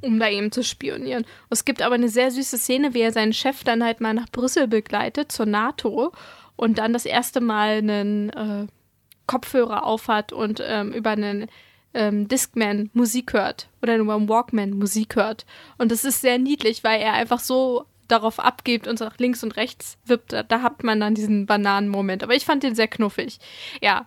[0.00, 1.24] um da eben zu spionieren.
[1.50, 4.28] Es gibt aber eine sehr süße Szene, wie er seinen Chef dann halt mal nach
[4.30, 6.12] Brüssel begleitet, zur NATO,
[6.56, 8.66] und dann das erste Mal einen äh,
[9.26, 11.48] Kopfhörer aufhat und ähm, über einen
[11.92, 15.44] ähm, Discman Musik hört oder über einen Walkman Musik hört.
[15.78, 19.56] Und das ist sehr niedlich, weil er einfach so darauf abgibt und nach links und
[19.56, 20.32] rechts wippt.
[20.32, 22.22] Da, da hat man dann diesen Bananenmoment.
[22.22, 23.38] Aber ich fand den sehr knuffig.
[23.82, 24.06] Ja.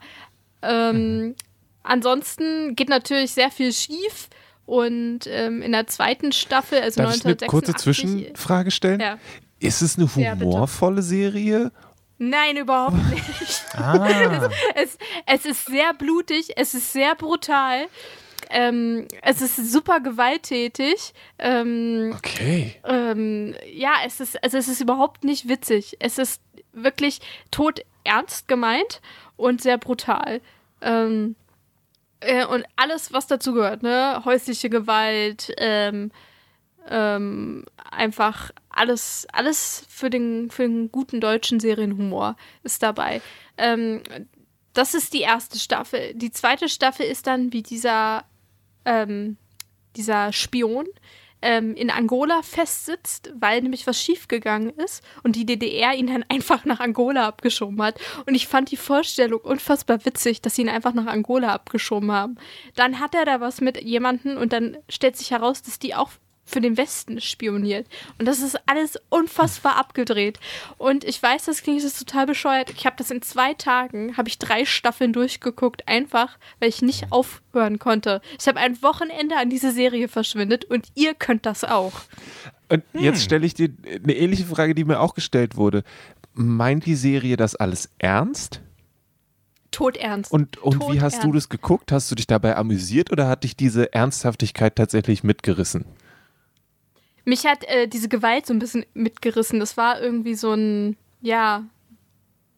[0.61, 1.35] Ähm,
[1.83, 4.29] Ansonsten geht natürlich sehr viel schief.
[4.69, 8.99] Und ähm, in der zweiten Staffel, also Darf ich eine kurze 1986 Zwischenfrage stellen?
[8.99, 9.17] Ja.
[9.59, 11.71] Ist es eine Ja, humorvolle Serie?
[12.19, 12.93] Nein, überhaupt
[13.41, 13.65] nicht.
[13.73, 17.87] Ah, es, es ist sehr blutig, es ist sehr brutal.
[18.51, 21.13] Ähm, es ist super gewalttätig.
[21.39, 22.75] Ähm, Okay.
[22.87, 25.97] ähm, ja, es ist, also es ist überhaupt nicht witzig.
[25.99, 26.41] Es ist
[26.73, 29.01] wirklich tot ernst gemeint
[29.35, 30.41] und sehr brutal.
[30.81, 31.35] Ähm,
[32.21, 34.21] äh, und alles, was dazu gehört, ne?
[34.25, 36.11] Häusliche Gewalt, ähm,
[36.87, 43.21] ähm, einfach alles, alles für den, für den guten deutschen Serienhumor ist dabei.
[43.57, 44.01] Ähm,
[44.73, 46.13] das ist die erste Staffel.
[46.13, 48.23] Die zweite Staffel ist dann wie dieser,
[48.85, 49.37] ähm,
[49.95, 50.87] dieser Spion
[51.41, 56.65] ähm, in Angola festsitzt, weil nämlich was schiefgegangen ist und die DDR ihn dann einfach
[56.65, 57.99] nach Angola abgeschoben hat.
[58.25, 62.37] Und ich fand die Vorstellung unfassbar witzig, dass sie ihn einfach nach Angola abgeschoben haben.
[62.75, 66.11] Dann hat er da was mit jemandem und dann stellt sich heraus, dass die auch
[66.49, 67.87] für den Westen spioniert.
[68.17, 70.39] Und das ist alles unfassbar abgedreht.
[70.77, 72.71] Und ich weiß, das klingt jetzt total bescheuert.
[72.75, 77.11] Ich habe das in zwei Tagen, habe ich drei Staffeln durchgeguckt, einfach, weil ich nicht
[77.11, 78.21] aufhören konnte.
[78.39, 82.01] Ich habe ein Wochenende an diese Serie verschwindet und ihr könnt das auch.
[82.69, 83.03] Und Hm.
[83.03, 83.69] jetzt stelle ich dir
[84.03, 85.83] eine ähnliche Frage, die mir auch gestellt wurde.
[86.33, 88.61] Meint die Serie das alles ernst?
[89.71, 90.31] todernst.
[90.31, 91.45] Und, und wie hast du Todernst.
[91.45, 91.91] das geguckt?
[91.91, 95.85] Hast du dich dabei amüsiert oder hat dich diese Ernsthaftigkeit tatsächlich mitgerissen?
[97.25, 99.59] Mich hat äh, diese Gewalt so ein bisschen mitgerissen.
[99.59, 101.65] Das war irgendwie so ein, ja,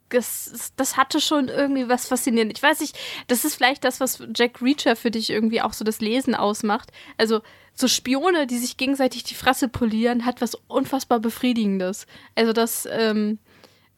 [0.09, 2.59] das, das hatte schon irgendwie was Faszinierendes.
[2.59, 2.97] Ich weiß nicht,
[3.27, 6.91] das ist vielleicht das, was Jack Reacher für dich irgendwie auch so das Lesen ausmacht.
[7.17, 7.41] Also
[7.73, 12.05] so Spione, die sich gegenseitig die Fresse polieren, hat was unfassbar Befriedigendes.
[12.35, 13.39] Also das ähm,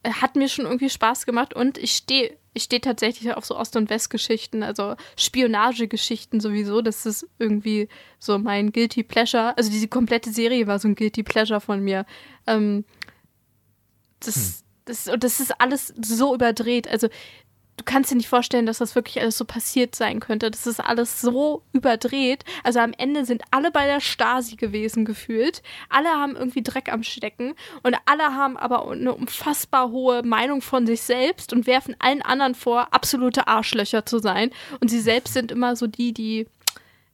[0.04, 3.76] hat mir schon irgendwie Spaß gemacht und ich stehe ich stehe tatsächlich auf so Ost-
[3.76, 6.80] und West-Geschichten, also Spionagegeschichten sowieso.
[6.80, 7.88] Das ist irgendwie
[8.20, 9.58] so mein Guilty Pleasure.
[9.58, 12.06] Also diese komplette Serie war so ein Guilty Pleasure von mir.
[12.46, 12.84] Ähm,
[14.20, 16.86] das, das, und das ist alles so überdreht.
[16.86, 17.08] Also
[17.76, 20.50] du kannst dir nicht vorstellen, dass das wirklich alles so passiert sein könnte.
[20.50, 22.44] Das ist alles so überdreht.
[22.62, 25.62] Also am Ende sind alle bei der Stasi gewesen gefühlt.
[25.88, 30.86] Alle haben irgendwie Dreck am Stecken und alle haben aber eine unfassbar hohe Meinung von
[30.86, 34.50] sich selbst und werfen allen anderen vor, absolute Arschlöcher zu sein.
[34.80, 36.46] Und sie selbst sind immer so die, die,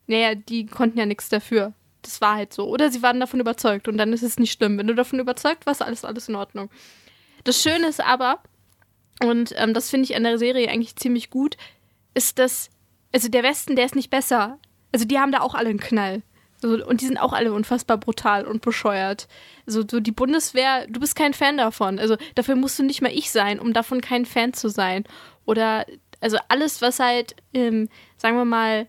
[0.07, 1.73] naja, die konnten ja nichts dafür.
[2.03, 2.66] Das war halt so.
[2.66, 4.79] Oder sie waren davon überzeugt und dann ist es nicht schlimm.
[4.79, 6.70] Wenn du davon überzeugt warst, alles, alles in Ordnung.
[7.44, 8.40] Das Schöne ist aber,
[9.23, 11.57] und ähm, das finde ich an der Serie eigentlich ziemlich gut,
[12.15, 12.71] ist, dass,
[13.13, 14.59] also der Westen, der ist nicht besser.
[14.93, 16.23] Also die haben da auch alle einen Knall.
[16.61, 19.29] So, und die sind auch alle unfassbar brutal und bescheuert.
[19.67, 21.99] Also so die Bundeswehr, du bist kein Fan davon.
[21.99, 25.05] Also dafür musst du nicht mal ich sein, um davon kein Fan zu sein.
[25.47, 25.87] Oder
[26.21, 28.87] also alles, was halt, ähm, sagen wir mal,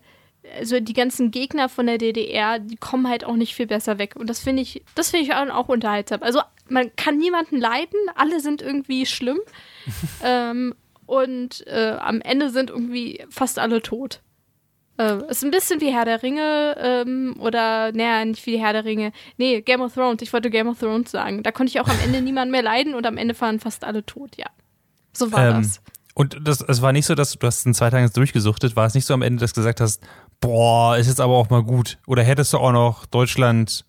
[0.58, 4.16] also die ganzen Gegner von der DDR, die kommen halt auch nicht viel besser weg.
[4.16, 6.22] Und das finde ich, das finde ich auch unterhaltsam.
[6.22, 9.38] Also man kann niemanden leiden, alle sind irgendwie schlimm.
[10.24, 10.74] ähm,
[11.06, 14.20] und äh, am Ende sind irgendwie fast alle tot.
[14.98, 18.84] Äh, ist ein bisschen wie Herr der Ringe ähm, oder, naja, nicht wie Herr der
[18.84, 19.12] Ringe.
[19.36, 20.22] Nee, Game of Thrones.
[20.22, 21.42] Ich wollte Game of Thrones sagen.
[21.42, 24.04] Da konnte ich auch am Ende niemanden mehr leiden und am Ende waren fast alle
[24.04, 24.46] tot, ja.
[25.12, 25.80] So war Ähm, das.
[26.14, 28.94] Und das, es war nicht so, dass du hast in zwei Tagen durchgesuchtet, war es
[28.94, 30.02] nicht so am Ende, dass du gesagt hast,
[30.42, 31.96] boah, ist jetzt aber auch mal gut.
[32.06, 33.86] Oder hättest du auch noch Deutschland,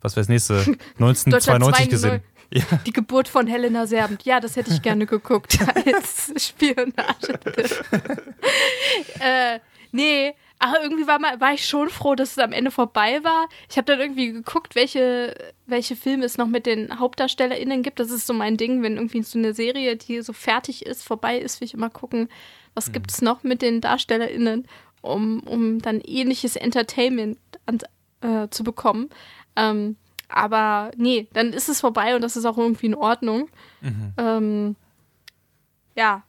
[0.00, 0.54] was wäre das nächste,
[0.98, 2.22] 1992 gesehen?
[2.50, 2.62] Ja.
[2.86, 4.24] Die Geburt von Helena Serbent.
[4.24, 7.38] Ja, das hätte ich gerne geguckt als Spionage.
[9.20, 9.58] äh,
[9.90, 13.48] nee, aber irgendwie war, mal, war ich schon froh, dass es am Ende vorbei war.
[13.68, 15.34] Ich habe dann irgendwie geguckt, welche,
[15.66, 17.98] welche Filme es noch mit den HauptdarstellerInnen gibt.
[17.98, 21.38] Das ist so mein Ding, wenn irgendwie so eine Serie, die so fertig ist, vorbei
[21.38, 22.28] ist, will ich immer gucken,
[22.74, 24.68] was gibt es noch mit den DarstellerInnen,
[25.02, 27.78] um, um dann ähnliches Entertainment an,
[28.20, 29.10] äh, zu bekommen.
[29.56, 29.96] Ähm,
[30.28, 33.48] aber nee, dann ist es vorbei und das ist auch irgendwie in Ordnung.
[34.16, 34.76] Ähm,
[35.96, 36.24] ja,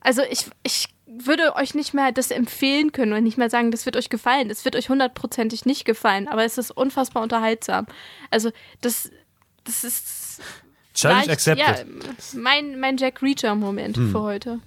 [0.00, 3.86] also ich, ich würde euch nicht mehr das empfehlen können und nicht mehr sagen, das
[3.86, 4.50] wird euch gefallen.
[4.50, 7.86] Es wird euch hundertprozentig nicht gefallen, aber es ist unfassbar unterhaltsam.
[8.30, 8.50] Also
[8.82, 9.10] das,
[9.64, 10.42] das ist
[10.94, 11.66] Challenge accepted.
[11.66, 11.76] Ja,
[12.34, 14.60] mein, mein Jack Reacher-Moment für heute.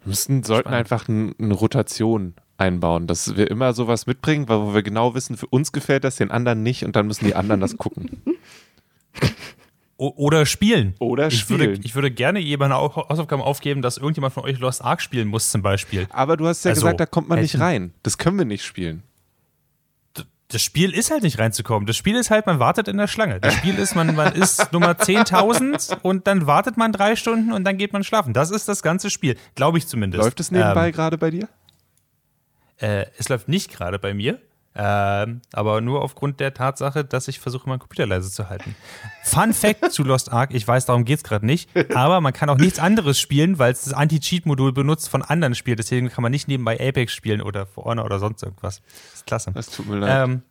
[0.00, 0.92] Wir müssten, sollten Spannend.
[0.92, 5.36] einfach ein, eine Rotation einbauen, dass wir immer sowas mitbringen, weil wo wir genau wissen,
[5.36, 8.22] für uns gefällt das, den anderen nicht und dann müssen die anderen das gucken.
[9.96, 10.94] Oder spielen.
[10.98, 11.80] Oder ich Würde, spielen.
[11.84, 15.50] ich würde gerne jemanden Au- Hausaufgaben aufgeben, dass irgendjemand von euch Lost Ark spielen muss,
[15.52, 16.08] zum Beispiel.
[16.10, 17.92] Aber du hast ja Also, gesagt, da kommt man nicht rein.
[18.02, 19.04] Das können wir nicht spielen.
[20.48, 21.86] Das Spiel ist halt nicht reinzukommen.
[21.86, 23.38] Das Spiel ist halt, man wartet in der Schlange.
[23.40, 27.62] Das Spiel ist, man, man ist Nummer 10.000 und dann wartet man drei Stunden und
[27.64, 28.34] dann geht man schlafen.
[28.34, 29.36] Das ist das ganze Spiel.
[29.54, 30.22] Glaube ich zumindest.
[30.22, 31.48] Läuft es nebenbei Ähm, gerade bei dir?
[32.82, 34.40] Äh, es läuft nicht gerade bei mir,
[34.74, 38.74] ähm, aber nur aufgrund der Tatsache, dass ich versuche, meinen Computer leise zu halten.
[39.22, 42.48] Fun Fact zu Lost Ark, ich weiß, darum geht es gerade nicht, aber man kann
[42.48, 45.76] auch nichts anderes spielen, weil es das Anti-Cheat-Modul benutzt von anderen Spielen.
[45.76, 48.80] Deswegen kann man nicht nebenbei Apex spielen oder For Honor oder sonst irgendwas.
[48.80, 49.52] Das ist klasse.
[49.52, 50.28] Das tut mir leid.
[50.28, 50.42] Ähm,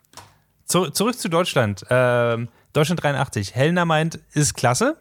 [0.65, 1.84] zu, zurück zu Deutschland.
[1.89, 3.56] Ähm, Deutschland 83.
[3.56, 4.98] Helena meint, ist klasse.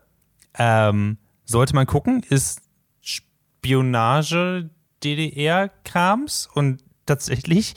[0.58, 2.62] Ähm, sollte man gucken, ist
[3.00, 4.70] Spionage
[5.04, 7.74] DDR-Krams und tatsächlich,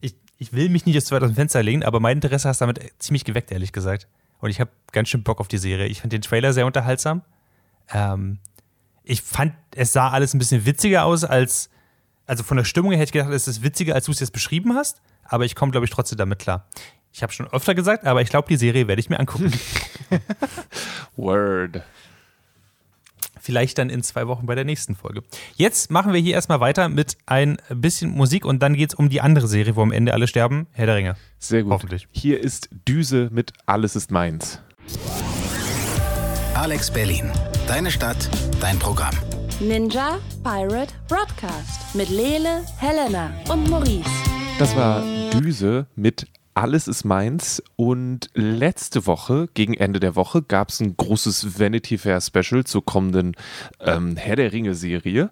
[0.00, 3.24] ich, ich will mich nicht aus dem Fenster legen, aber mein Interesse hast damit ziemlich
[3.24, 4.08] geweckt, ehrlich gesagt.
[4.38, 5.86] Und ich habe ganz schön Bock auf die Serie.
[5.86, 7.22] Ich fand den Trailer sehr unterhaltsam.
[7.92, 8.38] Ähm,
[9.02, 11.70] ich fand, es sah alles ein bisschen witziger aus als,
[12.26, 14.32] also von der Stimmung her hätte ich gedacht, es ist witziger, als du es jetzt
[14.32, 16.66] beschrieben hast, aber ich komme, glaube ich, trotzdem damit klar.
[17.12, 19.52] Ich habe schon öfter gesagt, aber ich glaube, die Serie werde ich mir angucken.
[21.16, 21.82] Word.
[23.46, 25.22] Vielleicht dann in zwei Wochen bei der nächsten Folge.
[25.54, 29.08] Jetzt machen wir hier erstmal weiter mit ein bisschen Musik und dann geht es um
[29.08, 30.66] die andere Serie, wo am Ende alle sterben.
[30.72, 31.14] Herr der Ringe.
[31.38, 31.70] Sehr gut.
[31.70, 32.08] Hoffentlich.
[32.10, 34.60] Hier ist Düse mit Alles ist meins.
[36.54, 37.30] Alex Berlin.
[37.68, 38.28] Deine Stadt,
[38.60, 39.14] dein Programm.
[39.60, 44.10] Ninja Pirate Broadcast mit Lele, Helena und Maurice.
[44.58, 50.70] Das war Düse mit Alles ist meins und letzte Woche, gegen Ende der Woche, gab
[50.70, 53.36] es ein großes Vanity Fair Special zur kommenden
[53.78, 55.30] ähm, Herr der Ringe Serie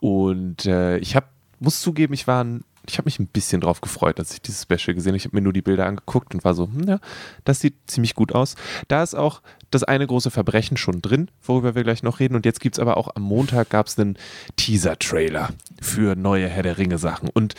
[0.00, 1.28] und äh, ich habe,
[1.60, 4.62] muss zugeben, ich war ein ich habe mich ein bisschen drauf gefreut, als ich dieses
[4.62, 5.16] Special gesehen habe.
[5.16, 6.98] Ich habe mir nur die Bilder angeguckt und war so, hm, ja,
[7.42, 8.54] das sieht ziemlich gut aus.
[8.86, 12.36] Da ist auch das eine große Verbrechen schon drin, worüber wir gleich noch reden.
[12.36, 14.16] Und jetzt gibt es aber auch am Montag gab es einen
[14.54, 15.48] Teaser-Trailer
[15.80, 17.28] für neue Herr der Ringe-Sachen.
[17.28, 17.56] Und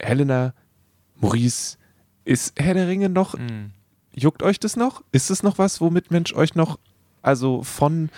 [0.00, 0.52] Helena,
[1.14, 1.76] Maurice,
[2.26, 3.70] ist Herr der Ringe noch, mhm.
[4.14, 5.02] juckt euch das noch?
[5.12, 6.78] Ist es noch was, womit Mensch euch noch
[7.22, 8.10] also von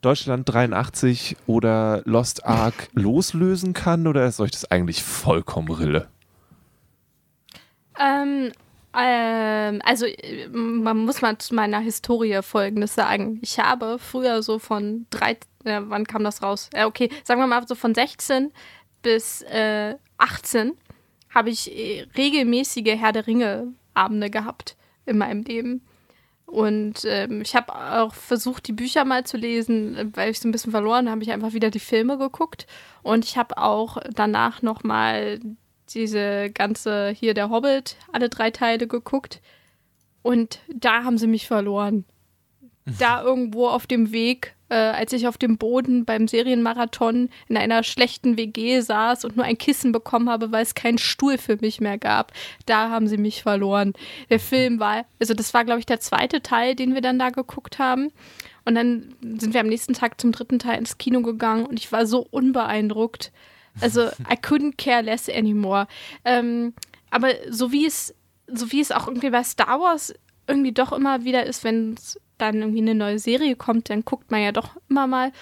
[0.00, 6.08] Deutschland 83 oder Lost Ark loslösen kann oder ist euch das eigentlich vollkommen Rille?
[7.98, 8.52] Ähm,
[8.96, 10.06] ähm, also
[10.50, 13.38] man muss mal zu meiner Historie folgendes sagen.
[13.42, 15.32] Ich habe früher so von drei,
[15.64, 16.70] äh, wann kam das raus?
[16.72, 18.52] Äh, okay, sagen wir mal so von 16
[19.02, 20.72] bis äh, 18
[21.36, 25.82] habe ich äh, regelmäßige Herr der Ringe Abende gehabt in meinem Leben.
[26.46, 30.52] Und ähm, ich habe auch versucht, die Bücher mal zu lesen, weil ich so ein
[30.52, 32.66] bisschen verloren habe, ich einfach wieder die Filme geguckt.
[33.02, 35.40] Und ich habe auch danach nochmal
[35.90, 39.42] diese ganze, hier der Hobbit, alle drei Teile geguckt.
[40.22, 42.04] Und da haben sie mich verloren.
[43.00, 47.82] Da irgendwo auf dem Weg äh, als ich auf dem Boden beim Serienmarathon in einer
[47.82, 51.80] schlechten WG saß und nur ein Kissen bekommen habe, weil es keinen Stuhl für mich
[51.80, 52.32] mehr gab.
[52.66, 53.92] Da haben sie mich verloren.
[54.30, 57.30] Der Film war, also das war, glaube ich, der zweite Teil, den wir dann da
[57.30, 58.10] geguckt haben.
[58.64, 61.92] Und dann sind wir am nächsten Tag zum dritten Teil ins Kino gegangen und ich
[61.92, 63.32] war so unbeeindruckt.
[63.80, 65.86] Also, I couldn't care less anymore.
[66.24, 66.74] Ähm,
[67.10, 68.14] aber so wie es,
[68.48, 70.12] so wie es auch irgendwie bei Star Wars
[70.48, 74.30] irgendwie doch immer wieder ist, wenn es dann irgendwie eine neue Serie kommt, dann guckt
[74.30, 75.32] man ja doch immer mal.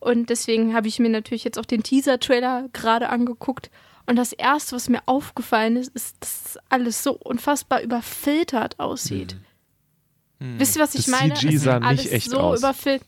[0.00, 3.70] Und deswegen habe ich mir natürlich jetzt auch den Teaser-Trailer gerade angeguckt.
[4.06, 9.36] Und das Erste, was mir aufgefallen ist, ist, dass alles so unfassbar überfiltert aussieht.
[10.40, 10.58] Hm.
[10.58, 11.34] Wisst ihr, was ich das meine?
[11.34, 12.58] CG sah nicht echt so aus.
[12.58, 13.06] überfiltert.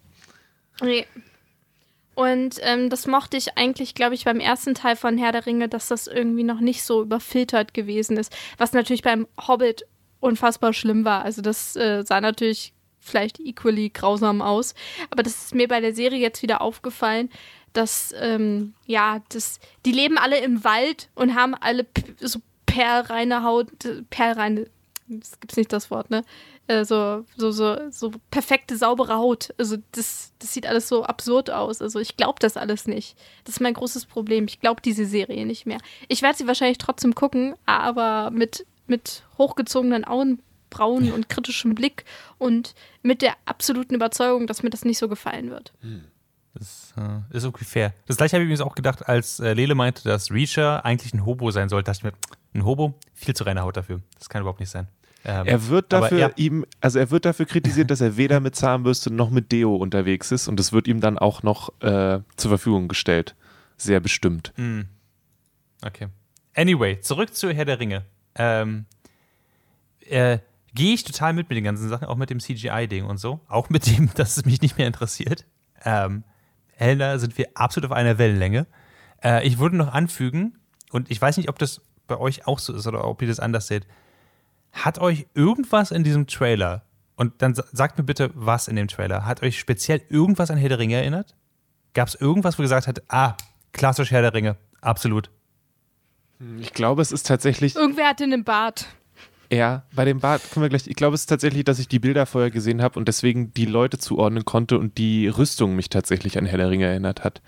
[0.83, 1.07] Nee.
[2.14, 5.68] Und ähm, das mochte ich eigentlich, glaube ich, beim ersten Teil von Herr der Ringe,
[5.68, 8.33] dass das irgendwie noch nicht so überfiltert gewesen ist.
[8.57, 9.85] Was natürlich beim Hobbit
[10.20, 11.22] unfassbar schlimm war.
[11.24, 12.73] Also das äh, sah natürlich
[13.04, 14.74] vielleicht equally grausam aus.
[15.10, 17.30] Aber das ist mir bei der Serie jetzt wieder aufgefallen,
[17.72, 21.86] dass, ähm, ja, das, die leben alle im Wald und haben alle
[22.20, 23.68] so perlreine Haut,
[24.10, 24.66] perlreine,
[25.20, 26.24] es gibt nicht das Wort, ne?
[26.66, 29.52] Äh, so, so, so, so perfekte, saubere Haut.
[29.58, 31.82] Also das, das sieht alles so absurd aus.
[31.82, 33.16] Also ich glaube das alles nicht.
[33.44, 34.46] Das ist mein großes Problem.
[34.46, 35.78] Ich glaube diese Serie nicht mehr.
[36.08, 40.42] Ich werde sie wahrscheinlich trotzdem gucken, aber mit, mit hochgezogenen Augen
[40.74, 42.04] Augenbrauen und kritischem Blick
[42.38, 45.72] und mit der absoluten Überzeugung, dass mir das nicht so gefallen wird.
[45.80, 46.04] Hm.
[46.54, 47.94] Das äh, ist okay fair.
[48.06, 51.26] Das gleiche habe ich mir auch gedacht, als äh, Lele meinte, dass Reacher eigentlich ein
[51.26, 51.90] Hobo sein sollte.
[51.90, 52.12] dachte ich mir,
[52.54, 52.94] ein Hobo?
[53.12, 54.00] Viel zu reine Haut dafür.
[54.18, 54.87] Das kann überhaupt nicht sein.
[55.24, 56.30] Ähm, er wird dafür ja.
[56.37, 60.30] ihm, also er wird dafür kritisiert, dass er weder mit Zahnbürste noch mit Deo unterwegs
[60.30, 63.34] ist und es wird ihm dann auch noch äh, zur Verfügung gestellt.
[63.76, 64.52] Sehr bestimmt.
[64.56, 64.82] Mm.
[65.84, 66.08] Okay.
[66.54, 68.04] Anyway, zurück zu Herr der Ringe.
[68.37, 68.84] Ähm,
[70.08, 70.38] äh,
[70.74, 73.40] gehe ich total mit mit den ganzen Sachen, auch mit dem CGI-Ding und so.
[73.48, 75.46] Auch mit dem, dass es mich nicht mehr interessiert.
[75.84, 76.24] Ähm,
[76.76, 78.66] Helena sind wir absolut auf einer Wellenlänge.
[79.22, 80.58] Äh, ich würde noch anfügen,
[80.90, 83.40] und ich weiß nicht, ob das bei euch auch so ist oder ob ihr das
[83.40, 83.87] anders seht.
[84.72, 86.82] Hat euch irgendwas in diesem Trailer,
[87.16, 90.68] und dann sagt mir bitte, was in dem Trailer, hat euch speziell irgendwas an Herr
[90.68, 91.37] der Ringe erinnert?
[91.94, 93.37] Gab es irgendwas, wo ihr gesagt habt, ah,
[93.72, 95.30] klassisch Herr der Ringe, absolut?
[96.58, 97.76] Ich glaube, es ist tatsächlich.
[97.76, 98.88] Irgendwer hatte einen Bart.
[99.52, 100.87] Ja, bei dem Bart können wir gleich.
[100.87, 103.66] Ich glaube, es ist tatsächlich, dass ich die Bilder vorher gesehen habe und deswegen die
[103.66, 107.42] Leute zuordnen konnte und die Rüstung mich tatsächlich an Herr der Ringe erinnert hat.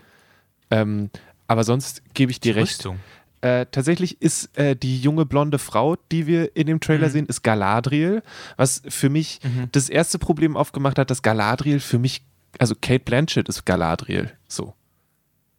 [0.71, 1.11] Ähm,
[1.47, 2.79] aber sonst gebe ich dir die recht.
[2.79, 2.99] Rüstung.
[3.43, 7.13] Äh, tatsächlich ist äh, die junge blonde Frau, die wir in dem Trailer mhm.
[7.13, 8.23] sehen, ist Galadriel,
[8.57, 9.69] was für mich mhm.
[9.73, 12.23] das erste Problem aufgemacht hat, dass Galadriel für mich,
[12.59, 14.75] also Kate Blanchett ist Galadriel, so.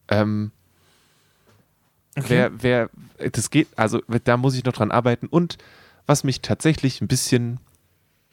[0.10, 0.52] Ähm,
[2.18, 2.26] okay.
[2.28, 2.90] Wer, wer,
[3.32, 5.58] das geht, also da muss ich noch dran arbeiten und
[6.08, 7.60] was mich tatsächlich ein bisschen,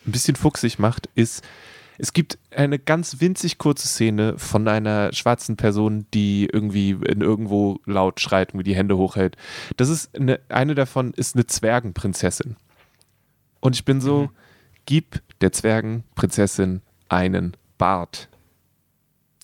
[0.06, 1.44] ein bisschen fuchsig macht, ist,
[1.98, 7.80] es gibt eine ganz winzig kurze Szene von einer schwarzen Person, die irgendwie in irgendwo
[7.84, 9.36] laut schreit und die Hände hochhält.
[9.76, 12.56] Das ist eine, eine davon ist eine Zwergenprinzessin.
[13.60, 14.30] Und ich bin so, mhm.
[14.86, 18.28] gib der Zwergenprinzessin einen Bart.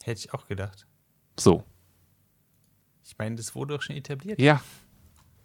[0.03, 0.87] Hätte ich auch gedacht.
[1.39, 1.65] So.
[3.05, 4.41] Ich meine, das wurde doch schon etabliert.
[4.41, 4.61] Ja.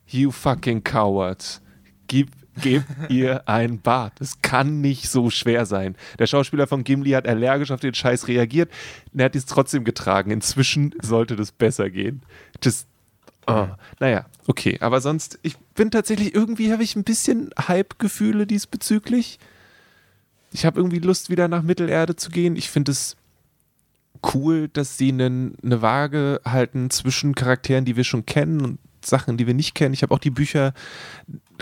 [0.07, 1.61] You fucking cowards.
[2.07, 4.19] Gib gebt ihr ein Bad.
[4.19, 5.95] Es kann nicht so schwer sein.
[6.19, 8.71] Der Schauspieler von Gimli hat allergisch auf den Scheiß reagiert.
[9.15, 10.31] Er hat dies trotzdem getragen.
[10.31, 12.21] Inzwischen sollte das besser gehen.
[12.61, 12.85] Das,
[13.47, 13.67] oh,
[13.99, 14.77] naja, okay.
[14.79, 19.39] Aber sonst, ich bin tatsächlich, irgendwie habe ich ein bisschen Hype-Gefühle diesbezüglich.
[20.51, 22.55] Ich habe irgendwie Lust, wieder nach Mittelerde zu gehen.
[22.55, 23.17] Ich finde es
[24.33, 29.37] cool, dass sie einen, eine Waage halten zwischen Charakteren, die wir schon kennen und Sachen,
[29.37, 29.93] die wir nicht kennen.
[29.93, 30.73] Ich habe auch die Bücher,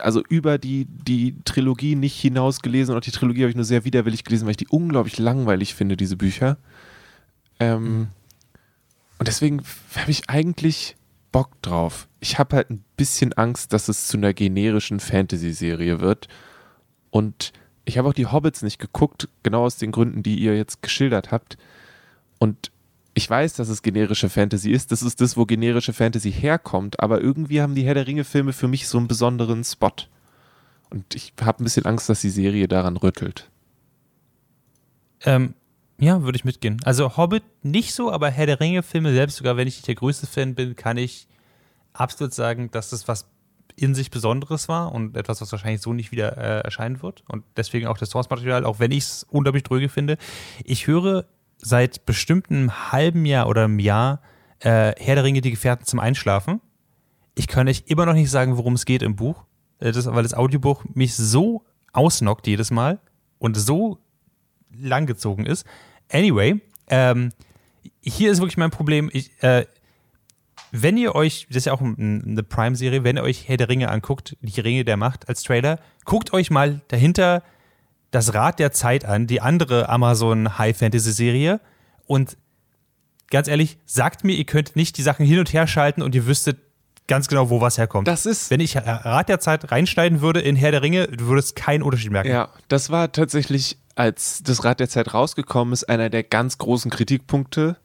[0.02, 2.92] also über die, die Trilogie nicht hinaus gelesen.
[2.92, 5.76] Und auch die Trilogie habe ich nur sehr widerwillig gelesen, weil ich die unglaublich langweilig
[5.76, 6.58] finde, diese Bücher.
[7.60, 8.08] Ähm, mhm.
[9.20, 9.62] Und deswegen
[9.96, 10.96] habe ich eigentlich
[11.32, 12.08] Bock drauf.
[12.20, 16.28] Ich habe halt ein bisschen Angst, dass es zu einer generischen Fantasy-Serie wird.
[17.10, 17.54] Und
[17.86, 21.32] ich habe auch die Hobbits nicht geguckt, genau aus den Gründen, die ihr jetzt geschildert
[21.32, 21.58] habt.
[22.40, 22.72] Und
[23.14, 24.92] ich weiß, dass es generische Fantasy ist.
[24.92, 27.00] Das ist das, wo generische Fantasy herkommt.
[27.00, 29.92] Aber irgendwie haben die Herr der Ringe-Filme für mich so einen besonderen Spot.
[30.90, 33.50] Und ich habe ein bisschen Angst, dass die Serie daran rüttelt.
[35.26, 35.54] Ähm,
[36.00, 36.82] ja, würde ich mitgehen.
[36.84, 40.28] Also Hobbit nicht so, aber Herr der Ringe-Filme, selbst sogar wenn ich nicht der größte
[40.28, 41.28] Fan bin, kann ich
[41.94, 43.28] absolut sagen, dass das was
[43.76, 47.24] in sich Besonderes war und etwas, was wahrscheinlich so nicht wieder äh, erscheinen wird.
[47.28, 50.18] Und deswegen auch das Source-Material, auch wenn ich es unglaublich dröge finde.
[50.64, 51.26] Ich höre
[51.64, 54.22] seit bestimmten halben Jahr oder einem Jahr
[54.60, 56.62] äh, Herr der Ringe, die Gefährten zum Einschlafen.
[57.36, 59.44] Ich kann euch immer noch nicht sagen, worum es geht im Buch,
[59.80, 63.00] äh, das, weil das Audiobuch mich so ausnockt jedes Mal
[63.40, 64.00] und so
[64.76, 65.66] langgezogen ist.
[66.12, 67.32] Anyway, ähm,
[68.02, 69.10] hier ist wirklich mein Problem.
[69.14, 69.66] Ich, äh,
[70.72, 73.90] wenn ihr euch, das ist ja auch eine Prime-Serie, wenn ihr euch Herr der Ringe
[73.90, 77.44] anguckt, die Ringe der Macht als Trailer, guckt euch mal dahinter
[78.14, 81.60] das Rad der Zeit an, die andere Amazon High Fantasy Serie.
[82.06, 82.38] Und
[83.32, 86.28] ganz ehrlich, sagt mir, ihr könnt nicht die Sachen hin und her schalten und ihr
[86.28, 86.60] wüsstet
[87.08, 88.08] ganz genau, wo was herkommt.
[88.08, 88.52] Das ist.
[88.52, 92.12] Wenn ich Rad der Zeit reinschneiden würde in Herr der Ringe, du würdest keinen Unterschied
[92.12, 92.30] merken.
[92.30, 96.92] Ja, das war tatsächlich, als das Rad der Zeit rausgekommen ist, einer der ganz großen
[96.92, 97.78] Kritikpunkte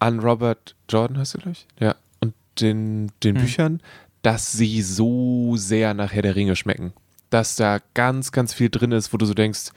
[0.00, 1.66] an Robert Jordan, heißt du, glaube ich?
[1.80, 1.94] Ja.
[2.20, 3.42] Und den, den hm.
[3.42, 3.80] Büchern,
[4.20, 6.92] dass sie so sehr nach Herr der Ringe schmecken
[7.32, 9.70] dass da ganz, ganz viel drin ist, wo du so denkst,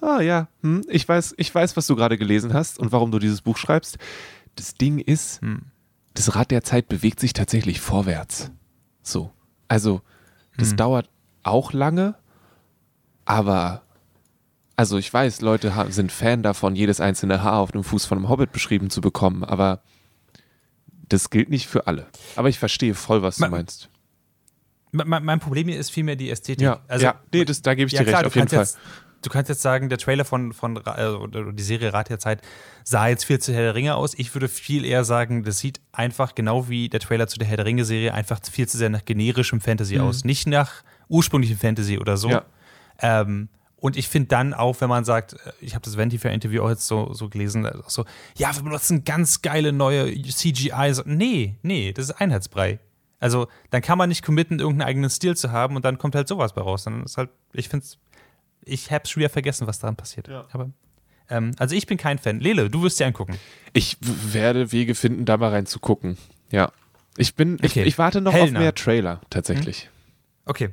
[0.00, 3.18] ah ja, hm, ich weiß, ich weiß, was du gerade gelesen hast und warum du
[3.18, 3.98] dieses Buch schreibst.
[4.56, 5.62] Das Ding ist, hm.
[6.14, 8.50] das Rad der Zeit bewegt sich tatsächlich vorwärts.
[9.02, 9.32] So.
[9.68, 10.02] Also,
[10.58, 10.76] das hm.
[10.76, 11.10] dauert
[11.42, 12.14] auch lange,
[13.24, 13.82] aber
[14.76, 18.28] also ich weiß, Leute sind Fan davon, jedes einzelne Haar auf dem Fuß von einem
[18.28, 19.82] Hobbit beschrieben zu bekommen, aber
[21.08, 22.06] das gilt nicht für alle.
[22.36, 23.90] Aber ich verstehe voll, was du meinst.
[24.92, 26.62] Mein, mein, Problem hier ist vielmehr die Ästhetik.
[26.62, 28.60] Ja, also, ja nee, das, da gebe ich ja, dir klar, recht, auf jeden Fall.
[28.60, 28.78] Jetzt,
[29.22, 32.42] du kannst jetzt sagen, der Trailer von, von äh, die Serie Rat der Zeit
[32.84, 34.14] sah jetzt viel zu Herr der Ringe aus.
[34.14, 37.56] Ich würde viel eher sagen, das sieht einfach genau wie der Trailer zu der Herr
[37.56, 40.02] der Ringe-Serie einfach viel zu sehr nach generischem Fantasy mhm.
[40.02, 40.24] aus.
[40.24, 42.30] Nicht nach ursprünglichem Fantasy oder so.
[42.30, 42.44] Ja.
[42.98, 46.70] Ähm, und ich finde dann auch, wenn man sagt, äh, ich habe das Ventifair-Interview auch
[46.70, 48.04] jetzt so, so gelesen, so,
[48.36, 51.02] ja, wir benutzen ganz geile neue CGI.
[51.06, 52.78] Nee, nee, das ist Einheitsbrei.
[53.22, 56.26] Also dann kann man nicht committen, irgendeinen eigenen Stil zu haben und dann kommt halt
[56.26, 56.82] sowas bei raus.
[56.82, 57.98] Dann ist halt, ich finde es,
[58.64, 60.26] ich hab's schon wieder vergessen, was daran passiert.
[60.26, 60.44] Ja.
[60.50, 60.70] Aber,
[61.30, 62.40] ähm, also ich bin kein Fan.
[62.40, 63.38] Lele, du wirst dir angucken.
[63.72, 66.18] Ich werde Wege finden, da mal reinzugucken.
[66.50, 66.72] Ja.
[67.16, 67.66] Ich bin, okay.
[67.66, 68.58] ich, ich, warte noch Helena.
[68.58, 69.84] auf mehr Trailer, tatsächlich.
[69.84, 69.90] Hm?
[70.46, 70.68] Okay.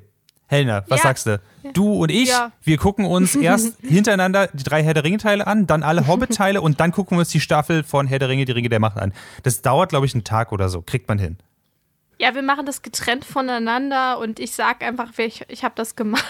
[0.47, 1.03] Helena, was ja.
[1.03, 1.39] sagst du?
[1.73, 2.51] Du und ich, ja.
[2.63, 6.79] wir gucken uns erst hintereinander die drei Herr der Ringe-Teile an, dann alle Hobbit-Teile und
[6.79, 9.13] dann gucken wir uns die Staffel von Herr der Ringe, die Ringe der Macht an.
[9.43, 10.81] Das dauert, glaube ich, einen Tag oder so.
[10.81, 11.37] Kriegt man hin.
[12.19, 16.25] Ja, wir machen das getrennt voneinander und ich sag einfach, ich, ich habe das gemacht.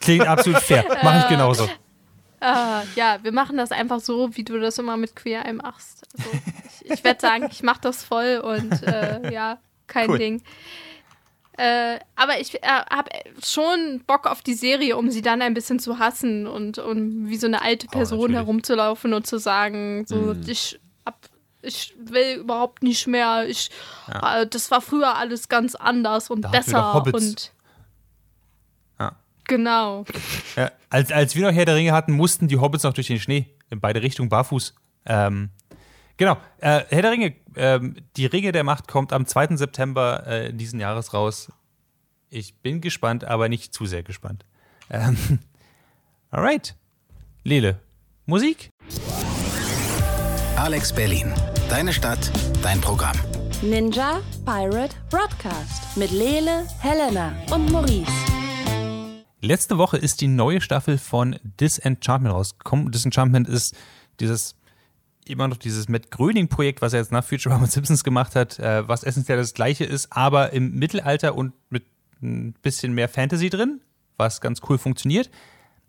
[0.00, 0.84] Klingt absolut fair.
[1.02, 1.64] Mache ich genauso.
[2.42, 6.06] Uh, ja, wir machen das einfach so, wie du das immer mit Queer Eye machst.
[6.18, 6.30] Also,
[6.84, 10.18] ich, ich werde sagen, ich mache das voll und äh, ja, kein cool.
[10.18, 10.42] Ding.
[11.58, 13.10] Äh, aber ich äh, habe
[13.44, 17.36] schon Bock auf die Serie, um sie dann ein bisschen zu hassen und um wie
[17.36, 20.40] so eine alte oh, Person oh, herumzulaufen und zu sagen, so, mm.
[20.46, 20.80] ich
[21.62, 23.46] ich will überhaupt nicht mehr.
[23.48, 23.70] Ich,
[24.08, 24.42] ja.
[24.42, 27.52] äh, das war früher alles ganz anders und da besser und
[28.98, 29.12] ja.
[29.44, 30.04] genau.
[30.56, 33.20] Ja, als, als wir noch Herr der Ringe hatten, mussten die Hobbits noch durch den
[33.20, 34.74] Schnee in beide Richtungen barfuß.
[35.06, 35.50] Ähm,
[36.16, 36.36] genau.
[36.58, 39.56] Äh, Herr der Ringe, ähm, die Ringe der Macht kommt am 2.
[39.56, 41.52] September äh, diesen Jahres raus.
[42.30, 44.44] Ich bin gespannt, aber nicht zu sehr gespannt.
[44.88, 45.16] Ähm,
[46.30, 46.74] alright.
[47.42, 47.80] Lele,
[48.26, 48.70] Musik?
[50.56, 51.32] Alex Berlin.
[51.70, 52.32] Deine Stadt,
[52.64, 53.16] dein Programm.
[53.62, 58.10] Ninja Pirate Broadcast mit Lele, Helena und Maurice.
[59.40, 62.90] Letzte Woche ist die neue Staffel von Disenchantment rausgekommen.
[62.90, 63.76] Disenchantment ist
[64.18, 64.56] dieses
[65.24, 68.88] immer noch dieses Matt Gröning-Projekt, was er jetzt nach Futurama und Simpsons gemacht hat, äh,
[68.88, 71.84] was essentiell das gleiche ist, aber im Mittelalter und mit
[72.20, 73.80] ein bisschen mehr Fantasy drin,
[74.16, 75.30] was ganz cool funktioniert.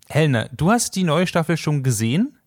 [0.08, 2.38] Helena, du hast die neue Staffel schon gesehen?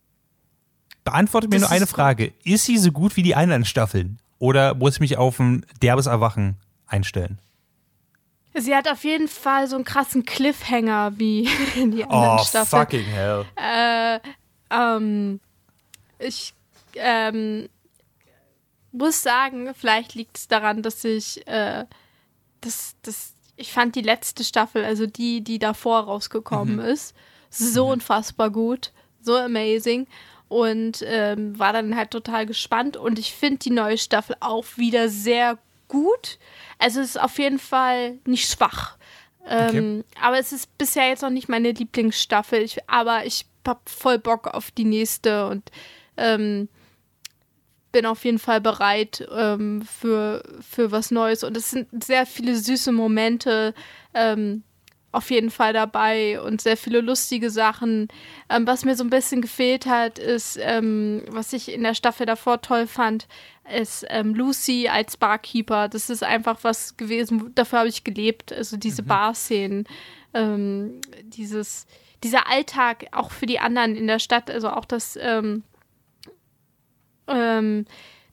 [1.05, 2.33] Beantwortet mir das nur eine Frage.
[2.43, 4.17] Ist sie so gut wie die anderen Staffeln?
[4.39, 7.39] Oder muss ich mich auf ein derbes Erwachen einstellen?
[8.53, 11.43] Sie hat auf jeden Fall so einen krassen Cliffhanger wie
[11.75, 12.81] die anderen oh, Staffeln.
[12.81, 13.45] fucking hell.
[13.55, 14.19] Äh,
[14.71, 15.39] ähm,
[16.19, 16.53] ich
[16.95, 17.69] ähm,
[18.91, 21.85] muss sagen, vielleicht liegt es daran, dass ich äh,
[22.61, 26.81] das, das, ich fand die letzte Staffel, also die, die davor rausgekommen Mhm.
[26.81, 27.13] ist,
[27.49, 28.91] so unfassbar gut,
[29.21, 30.07] so amazing
[30.55, 35.09] und ähm, war dann halt total gespannt und ich finde die neue Staffel auch wieder
[35.09, 35.57] sehr
[35.89, 36.39] gut.
[36.79, 38.97] Also es ist auf jeden Fall nicht schwach.
[39.45, 42.61] Ähm, Aber es ist bisher jetzt noch nicht meine Lieblingsstaffel.
[42.61, 45.69] Ich, aber ich hab voll Bock auf die nächste und
[46.15, 46.69] ähm,
[47.91, 51.43] bin auf jeden Fall bereit ähm, für, für was Neues.
[51.43, 53.73] Und es sind sehr viele süße Momente
[54.13, 54.63] ähm,
[55.15, 58.09] auf jeden Fall dabei und sehr viele lustige Sachen.
[58.49, 62.25] Ähm, was mir so ein bisschen gefehlt hat, ist, ähm, was ich in der Staffel
[62.25, 63.27] davor toll fand,
[63.73, 65.87] ist ähm, Lucy als Barkeeper.
[65.87, 68.51] Das ist einfach was gewesen, dafür habe ich gelebt.
[68.51, 69.87] Also diese Bar-Szenen,
[70.33, 71.87] ähm, dieses,
[72.23, 75.63] dieser Alltag auch für die anderen in der Stadt, also auch das, ähm,
[77.27, 77.85] ähm,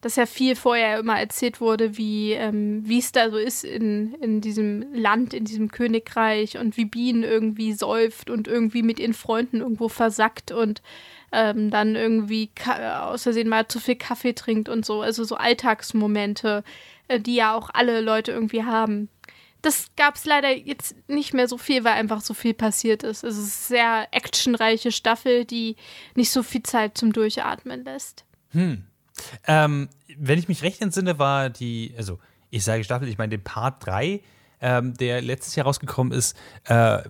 [0.02, 4.40] dass ja viel vorher immer erzählt wurde, wie ähm, es da so ist in, in
[4.42, 9.60] diesem Land, in diesem Königreich und wie Bean irgendwie säuft und irgendwie mit ihren Freunden
[9.60, 10.82] irgendwo versackt und
[11.32, 15.00] ähm, dann irgendwie ka- aus Versehen mal zu viel Kaffee trinkt und so.
[15.00, 16.62] Also so Alltagsmomente,
[17.08, 19.08] äh, die ja auch alle Leute irgendwie haben.
[19.62, 23.22] Das gab es leider jetzt nicht mehr so viel, weil einfach so viel passiert ist.
[23.22, 25.76] Es ist eine sehr actionreiche Staffel, die
[26.16, 28.24] nicht so viel Zeit zum Durchatmen lässt.
[29.46, 32.18] Ähm, wenn ich mich recht entsinne, war die, also
[32.50, 34.20] ich sage Staffel, ich meine den Part 3,
[34.62, 36.36] ähm, der letztes Jahr rausgekommen ist.
[36.68, 37.00] Äh,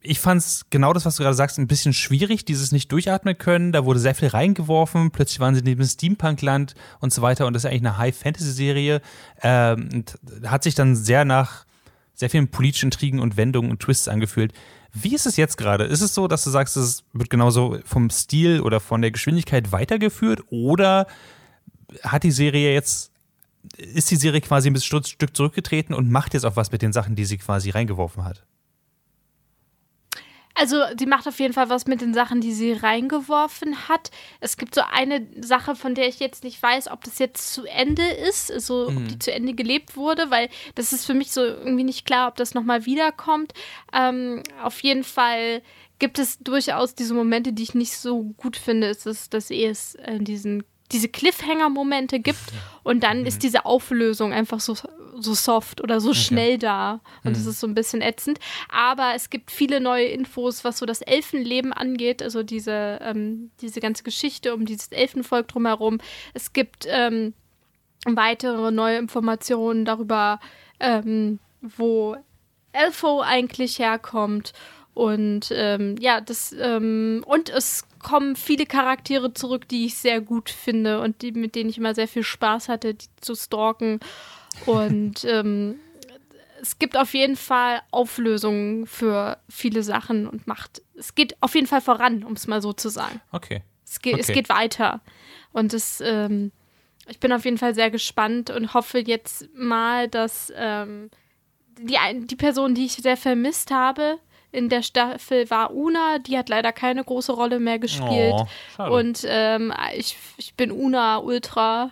[0.00, 3.36] ich fand es genau das, was du gerade sagst, ein bisschen schwierig, dieses nicht durchatmen
[3.36, 3.72] können.
[3.72, 7.46] Da wurde sehr viel reingeworfen, plötzlich waren sie diesem Steampunk-Land und so weiter.
[7.46, 9.02] Und das ist eigentlich eine High-Fantasy-Serie.
[9.42, 10.04] Ähm,
[10.46, 11.66] hat sich dann sehr nach
[12.14, 14.52] sehr vielen politischen Intrigen und Wendungen und Twists angefühlt.
[14.94, 15.84] Wie ist es jetzt gerade?
[15.84, 19.72] Ist es so, dass du sagst, es wird genauso vom Stil oder von der Geschwindigkeit
[19.72, 20.42] weitergeführt?
[20.50, 21.06] Oder
[22.02, 23.12] hat die Serie jetzt,
[23.76, 26.92] ist die Serie quasi ein bisschen Stück zurückgetreten und macht jetzt auch was mit den
[26.92, 28.44] Sachen, die sie quasi reingeworfen hat?
[30.54, 34.10] Also, sie macht auf jeden Fall was mit den Sachen, die sie reingeworfen hat.
[34.40, 37.64] Es gibt so eine Sache, von der ich jetzt nicht weiß, ob das jetzt zu
[37.64, 41.40] Ende ist, also ob die zu Ende gelebt wurde, weil das ist für mich so
[41.40, 43.54] irgendwie nicht klar, ob das nochmal wiederkommt.
[43.94, 45.62] Ähm, auf jeden Fall
[45.98, 48.88] gibt es durchaus diese Momente, die ich nicht so gut finde.
[48.88, 54.60] Es ist, dass es äh, diesen diese Cliffhanger-Momente gibt und dann ist diese Auflösung einfach
[54.60, 54.76] so,
[55.18, 58.38] so soft oder so schnell da und das ist so ein bisschen ätzend.
[58.68, 63.80] Aber es gibt viele neue Infos, was so das Elfenleben angeht, also diese, ähm, diese
[63.80, 65.98] ganze Geschichte um dieses Elfenvolk drumherum.
[66.34, 67.34] Es gibt ähm,
[68.04, 70.40] weitere neue Informationen darüber,
[70.80, 72.16] ähm, wo
[72.72, 74.52] Elfo eigentlich herkommt.
[74.94, 80.50] Und ähm, ja, das ähm, und es kommen viele Charaktere zurück, die ich sehr gut
[80.50, 84.00] finde und die, mit denen ich immer sehr viel Spaß hatte, die zu stalken.
[84.66, 85.76] Und ähm,
[86.60, 90.82] es gibt auf jeden Fall Auflösungen für viele Sachen und macht.
[90.94, 93.20] Es geht auf jeden Fall voran, um es mal so zu sagen.
[93.32, 93.62] Okay.
[93.84, 94.34] Es geht, es Okay.
[94.34, 95.00] geht weiter.
[95.52, 96.52] Und es, ähm,
[97.08, 101.10] ich bin auf jeden Fall sehr gespannt und hoffe jetzt mal, dass ähm,
[101.78, 101.96] die,
[102.26, 104.18] die Person, die ich sehr vermisst habe
[104.52, 106.18] in der Staffel, war Una.
[106.18, 108.34] Die hat leider keine große Rolle mehr gespielt.
[108.78, 111.90] Oh, und ähm, ich, ich bin Una Ultra.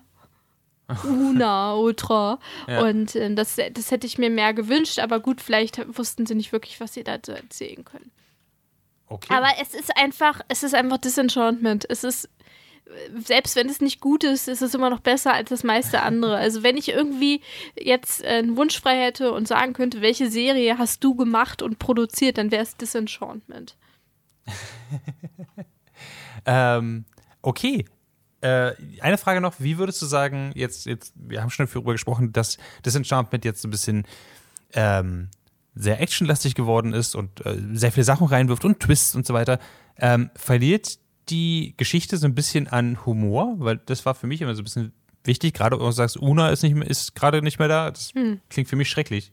[1.04, 2.38] Una Ultra.
[2.68, 2.82] Ja.
[2.82, 6.52] Und ähm, das, das hätte ich mir mehr gewünscht, aber gut, vielleicht wussten sie nicht
[6.52, 8.10] wirklich, was sie da so erzählen können.
[9.08, 9.32] okay.
[9.32, 11.86] Aber es ist einfach, es ist einfach Disenchantment.
[11.88, 12.28] Es ist, äh,
[13.24, 16.36] selbst wenn es nicht gut ist, ist es immer noch besser als das meiste andere.
[16.36, 17.40] Also wenn ich irgendwie
[17.78, 21.78] jetzt äh, einen Wunsch frei hätte und sagen könnte, welche Serie hast du gemacht und
[21.78, 23.76] produziert, dann wäre es Disenchantment.
[26.46, 27.04] Ähm,
[27.42, 27.84] okay.
[28.40, 32.32] Äh, eine Frage noch, wie würdest du sagen, jetzt, jetzt, wir haben schon darüber gesprochen,
[32.32, 34.06] dass Disenchantment jetzt ein bisschen
[34.72, 35.28] ähm,
[35.74, 39.58] sehr actionlastig geworden ist und äh, sehr viele Sachen reinwirft und Twists und so weiter.
[39.98, 40.98] Ähm, verliert
[41.30, 43.54] die Geschichte so ein bisschen an Humor?
[43.58, 44.92] Weil das war für mich immer so ein bisschen
[45.24, 47.90] wichtig, gerade wenn du sagst, Una ist, nicht mehr, ist gerade nicht mehr da.
[47.90, 48.12] Das
[48.48, 49.32] klingt für mich schrecklich.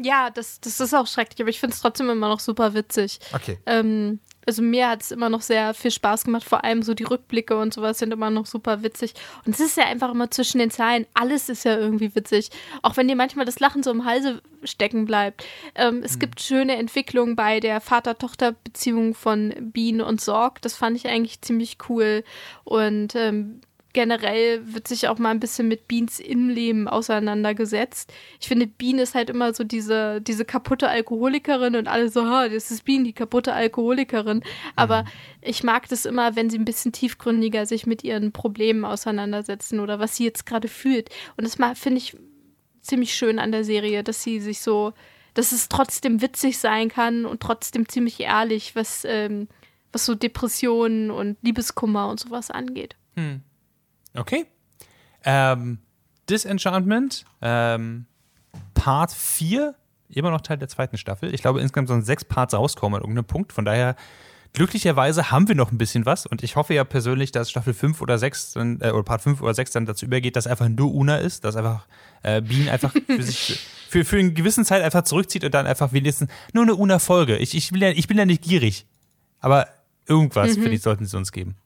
[0.00, 3.18] Ja, das, das ist auch schrecklich, aber ich finde es trotzdem immer noch super witzig.
[3.32, 3.58] Okay.
[3.66, 7.04] Ähm, also mir hat es immer noch sehr viel Spaß gemacht, vor allem so die
[7.04, 9.12] Rückblicke und sowas sind immer noch super witzig.
[9.44, 12.48] Und es ist ja einfach immer zwischen den Zeilen, alles ist ja irgendwie witzig.
[12.80, 15.44] Auch wenn dir manchmal das Lachen so im Halse stecken bleibt.
[15.74, 20.62] Ähm, es gibt schöne Entwicklungen bei der Vater-Tochter-Beziehung von Bean und Sorg.
[20.62, 22.24] Das fand ich eigentlich ziemlich cool.
[22.64, 23.60] Und ähm,
[23.98, 28.12] generell wird sich auch mal ein bisschen mit Beans Innenleben auseinandergesetzt.
[28.38, 32.48] Ich finde, Bean ist halt immer so diese, diese kaputte Alkoholikerin und alle so, ha,
[32.48, 34.44] das ist Bean, die kaputte Alkoholikerin.
[34.76, 35.08] Aber mhm.
[35.42, 39.98] ich mag das immer, wenn sie ein bisschen tiefgründiger sich mit ihren Problemen auseinandersetzen oder
[39.98, 41.10] was sie jetzt gerade fühlt.
[41.36, 42.16] Und das finde ich
[42.80, 44.92] ziemlich schön an der Serie, dass sie sich so,
[45.34, 49.48] dass es trotzdem witzig sein kann und trotzdem ziemlich ehrlich, was, ähm,
[49.90, 52.94] was so Depressionen und Liebeskummer und sowas angeht.
[53.16, 53.42] Hm.
[54.18, 54.46] Okay.
[55.24, 55.78] Ähm,
[56.28, 58.06] Disenchantment, ähm,
[58.74, 59.74] Part 4,
[60.08, 61.34] immer noch Teil der zweiten Staffel.
[61.34, 63.52] Ich glaube, insgesamt sollen sechs Parts rauskommen an irgendeinem Punkt.
[63.52, 63.96] Von daher,
[64.52, 66.26] glücklicherweise haben wir noch ein bisschen was.
[66.26, 69.40] Und ich hoffe ja persönlich, dass Staffel 5 oder 6, dann, äh, oder Part 5
[69.40, 71.86] oder 6 dann dazu übergeht, dass einfach nur Una ist, dass einfach
[72.22, 73.58] äh, Bean einfach für sich
[73.88, 77.38] für, für eine gewisse Zeit einfach zurückzieht und dann einfach wenigstens nur eine Una-Folge.
[77.38, 78.86] Ich, ich, ja, ich bin ja nicht gierig.
[79.40, 79.66] Aber
[80.06, 80.62] irgendwas, mhm.
[80.62, 81.56] finde ich, sollten sie uns geben.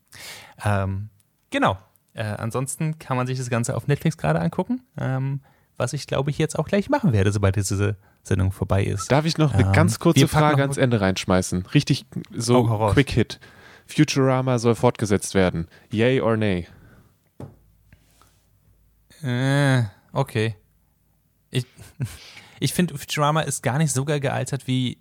[0.64, 1.08] Ähm,
[1.50, 1.78] genau.
[2.14, 5.40] Äh, ansonsten kann man sich das Ganze auf Netflix gerade angucken, ähm,
[5.76, 9.10] was ich glaube ich jetzt auch gleich machen werde, sobald diese Sendung vorbei ist.
[9.10, 11.66] Darf ich noch eine ähm, ganz kurze Frage ans Ende reinschmeißen?
[11.66, 13.40] Richtig so oh, Quick Hit.
[13.86, 15.68] Futurama soll fortgesetzt werden.
[15.90, 16.68] Yay or nay?
[19.22, 20.56] Äh, okay.
[21.50, 21.66] Ich,
[22.60, 24.98] ich finde, Futurama ist gar nicht so geil gealtert, wie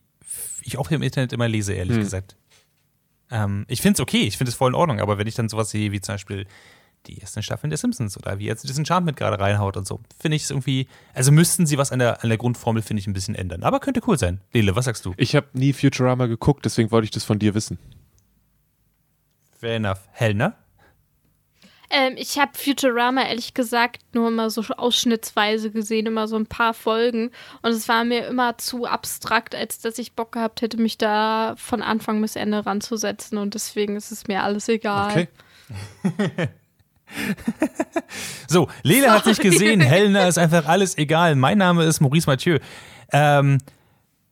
[0.63, 2.03] ich auch im Internet immer lese, ehrlich hm.
[2.03, 2.35] gesagt.
[3.29, 5.49] Ähm, ich finde es okay, ich finde es voll in Ordnung, aber wenn ich dann
[5.49, 6.45] sowas sehe, wie zum Beispiel
[7.07, 9.99] die ersten Staffeln der Simpsons oder wie jetzt Disenchantment gerade reinhaut und so.
[10.19, 13.07] Finde ich es irgendwie, also müssten sie was an der, an der Grundformel, finde ich,
[13.07, 13.63] ein bisschen ändern.
[13.63, 14.41] Aber könnte cool sein.
[14.53, 15.13] Lele, was sagst du?
[15.17, 17.77] Ich habe nie Futurama geguckt, deswegen wollte ich das von dir wissen.
[19.59, 19.99] Fair enough.
[20.11, 20.55] Hellner?
[21.91, 26.73] Ähm, ich habe Futurama ehrlich gesagt nur immer so ausschnittsweise gesehen, immer so ein paar
[26.73, 27.31] Folgen.
[27.61, 31.55] Und es war mir immer zu abstrakt, als dass ich Bock gehabt hätte, mich da
[31.57, 33.37] von Anfang bis Ende ranzusetzen.
[33.37, 35.27] Und deswegen ist es mir alles egal.
[36.03, 36.47] Okay.
[38.47, 39.17] so, Lele Sorry.
[39.17, 41.35] hat sich gesehen, Helena ist einfach alles egal.
[41.35, 42.59] Mein Name ist Maurice Mathieu.
[43.11, 43.59] Ähm,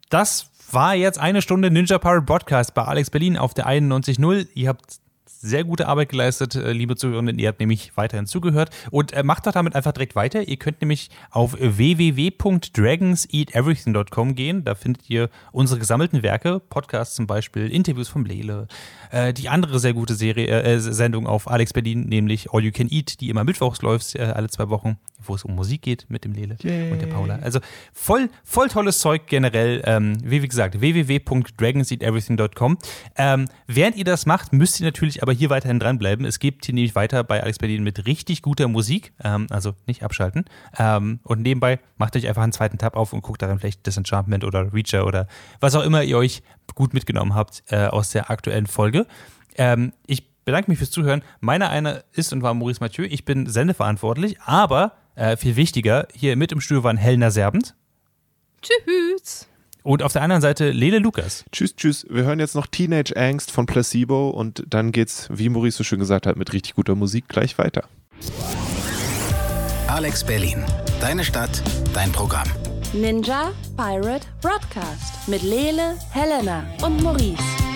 [0.09, 4.47] das war jetzt eine Stunde Ninja Pirate Podcast bei Alex Berlin auf der 91.0.
[4.53, 4.99] Ihr habt
[5.41, 7.39] sehr gute Arbeit geleistet, äh, liebe Zuhörerinnen.
[7.39, 10.47] Ihr habt nämlich weiterhin zugehört und äh, macht doch damit einfach direkt weiter.
[10.47, 14.63] Ihr könnt nämlich auf www.dragonseateverything.com gehen.
[14.65, 18.67] Da findet ihr unsere gesammelten Werke, Podcasts zum Beispiel, Interviews vom Lele,
[19.11, 22.87] äh, die andere sehr gute Serie, äh, Sendung auf Alex Berlin, nämlich All You Can
[22.89, 26.33] Eat, die immer mittwochs läuft, alle zwei Wochen wo es um Musik geht mit dem
[26.33, 26.91] Lele Yay.
[26.91, 27.39] und der Paula.
[27.41, 27.59] Also
[27.93, 29.81] voll, voll tolles Zeug generell.
[29.85, 32.77] Ähm, wie, wie gesagt, www.dragonseateverything.com.
[33.15, 36.25] Ähm, während ihr das macht, müsst ihr natürlich aber hier weiterhin dranbleiben.
[36.25, 39.13] Es geht hier nämlich weiter bei Alex Berlin mit richtig guter Musik.
[39.23, 40.45] Ähm, also nicht abschalten.
[40.77, 44.43] Ähm, und nebenbei macht euch einfach einen zweiten Tab auf und guckt daran vielleicht Disenchantment
[44.43, 45.27] oder Reacher oder
[45.59, 46.41] was auch immer ihr euch
[46.75, 49.07] gut mitgenommen habt äh, aus der aktuellen Folge.
[49.55, 51.21] Ähm, ich bedanke mich fürs Zuhören.
[51.41, 53.03] Meine eine ist und war Maurice Mathieu.
[53.03, 57.75] Ich bin sendeverantwortlich, aber äh, viel wichtiger, hier mit im Studio waren Helena Serbent.
[58.61, 59.47] Tschüss.
[59.83, 61.45] Und auf der anderen Seite Lele Lukas.
[61.51, 62.05] Tschüss, tschüss.
[62.09, 65.99] Wir hören jetzt noch Teenage Angst von Placebo und dann geht's, wie Maurice so schön
[65.99, 67.83] gesagt hat, mit richtig guter Musik gleich weiter.
[69.87, 70.63] Alex Berlin.
[70.99, 71.63] Deine Stadt,
[71.93, 72.47] dein Programm.
[72.93, 77.68] Ninja Pirate Broadcast mit Lele, Helena und Maurice.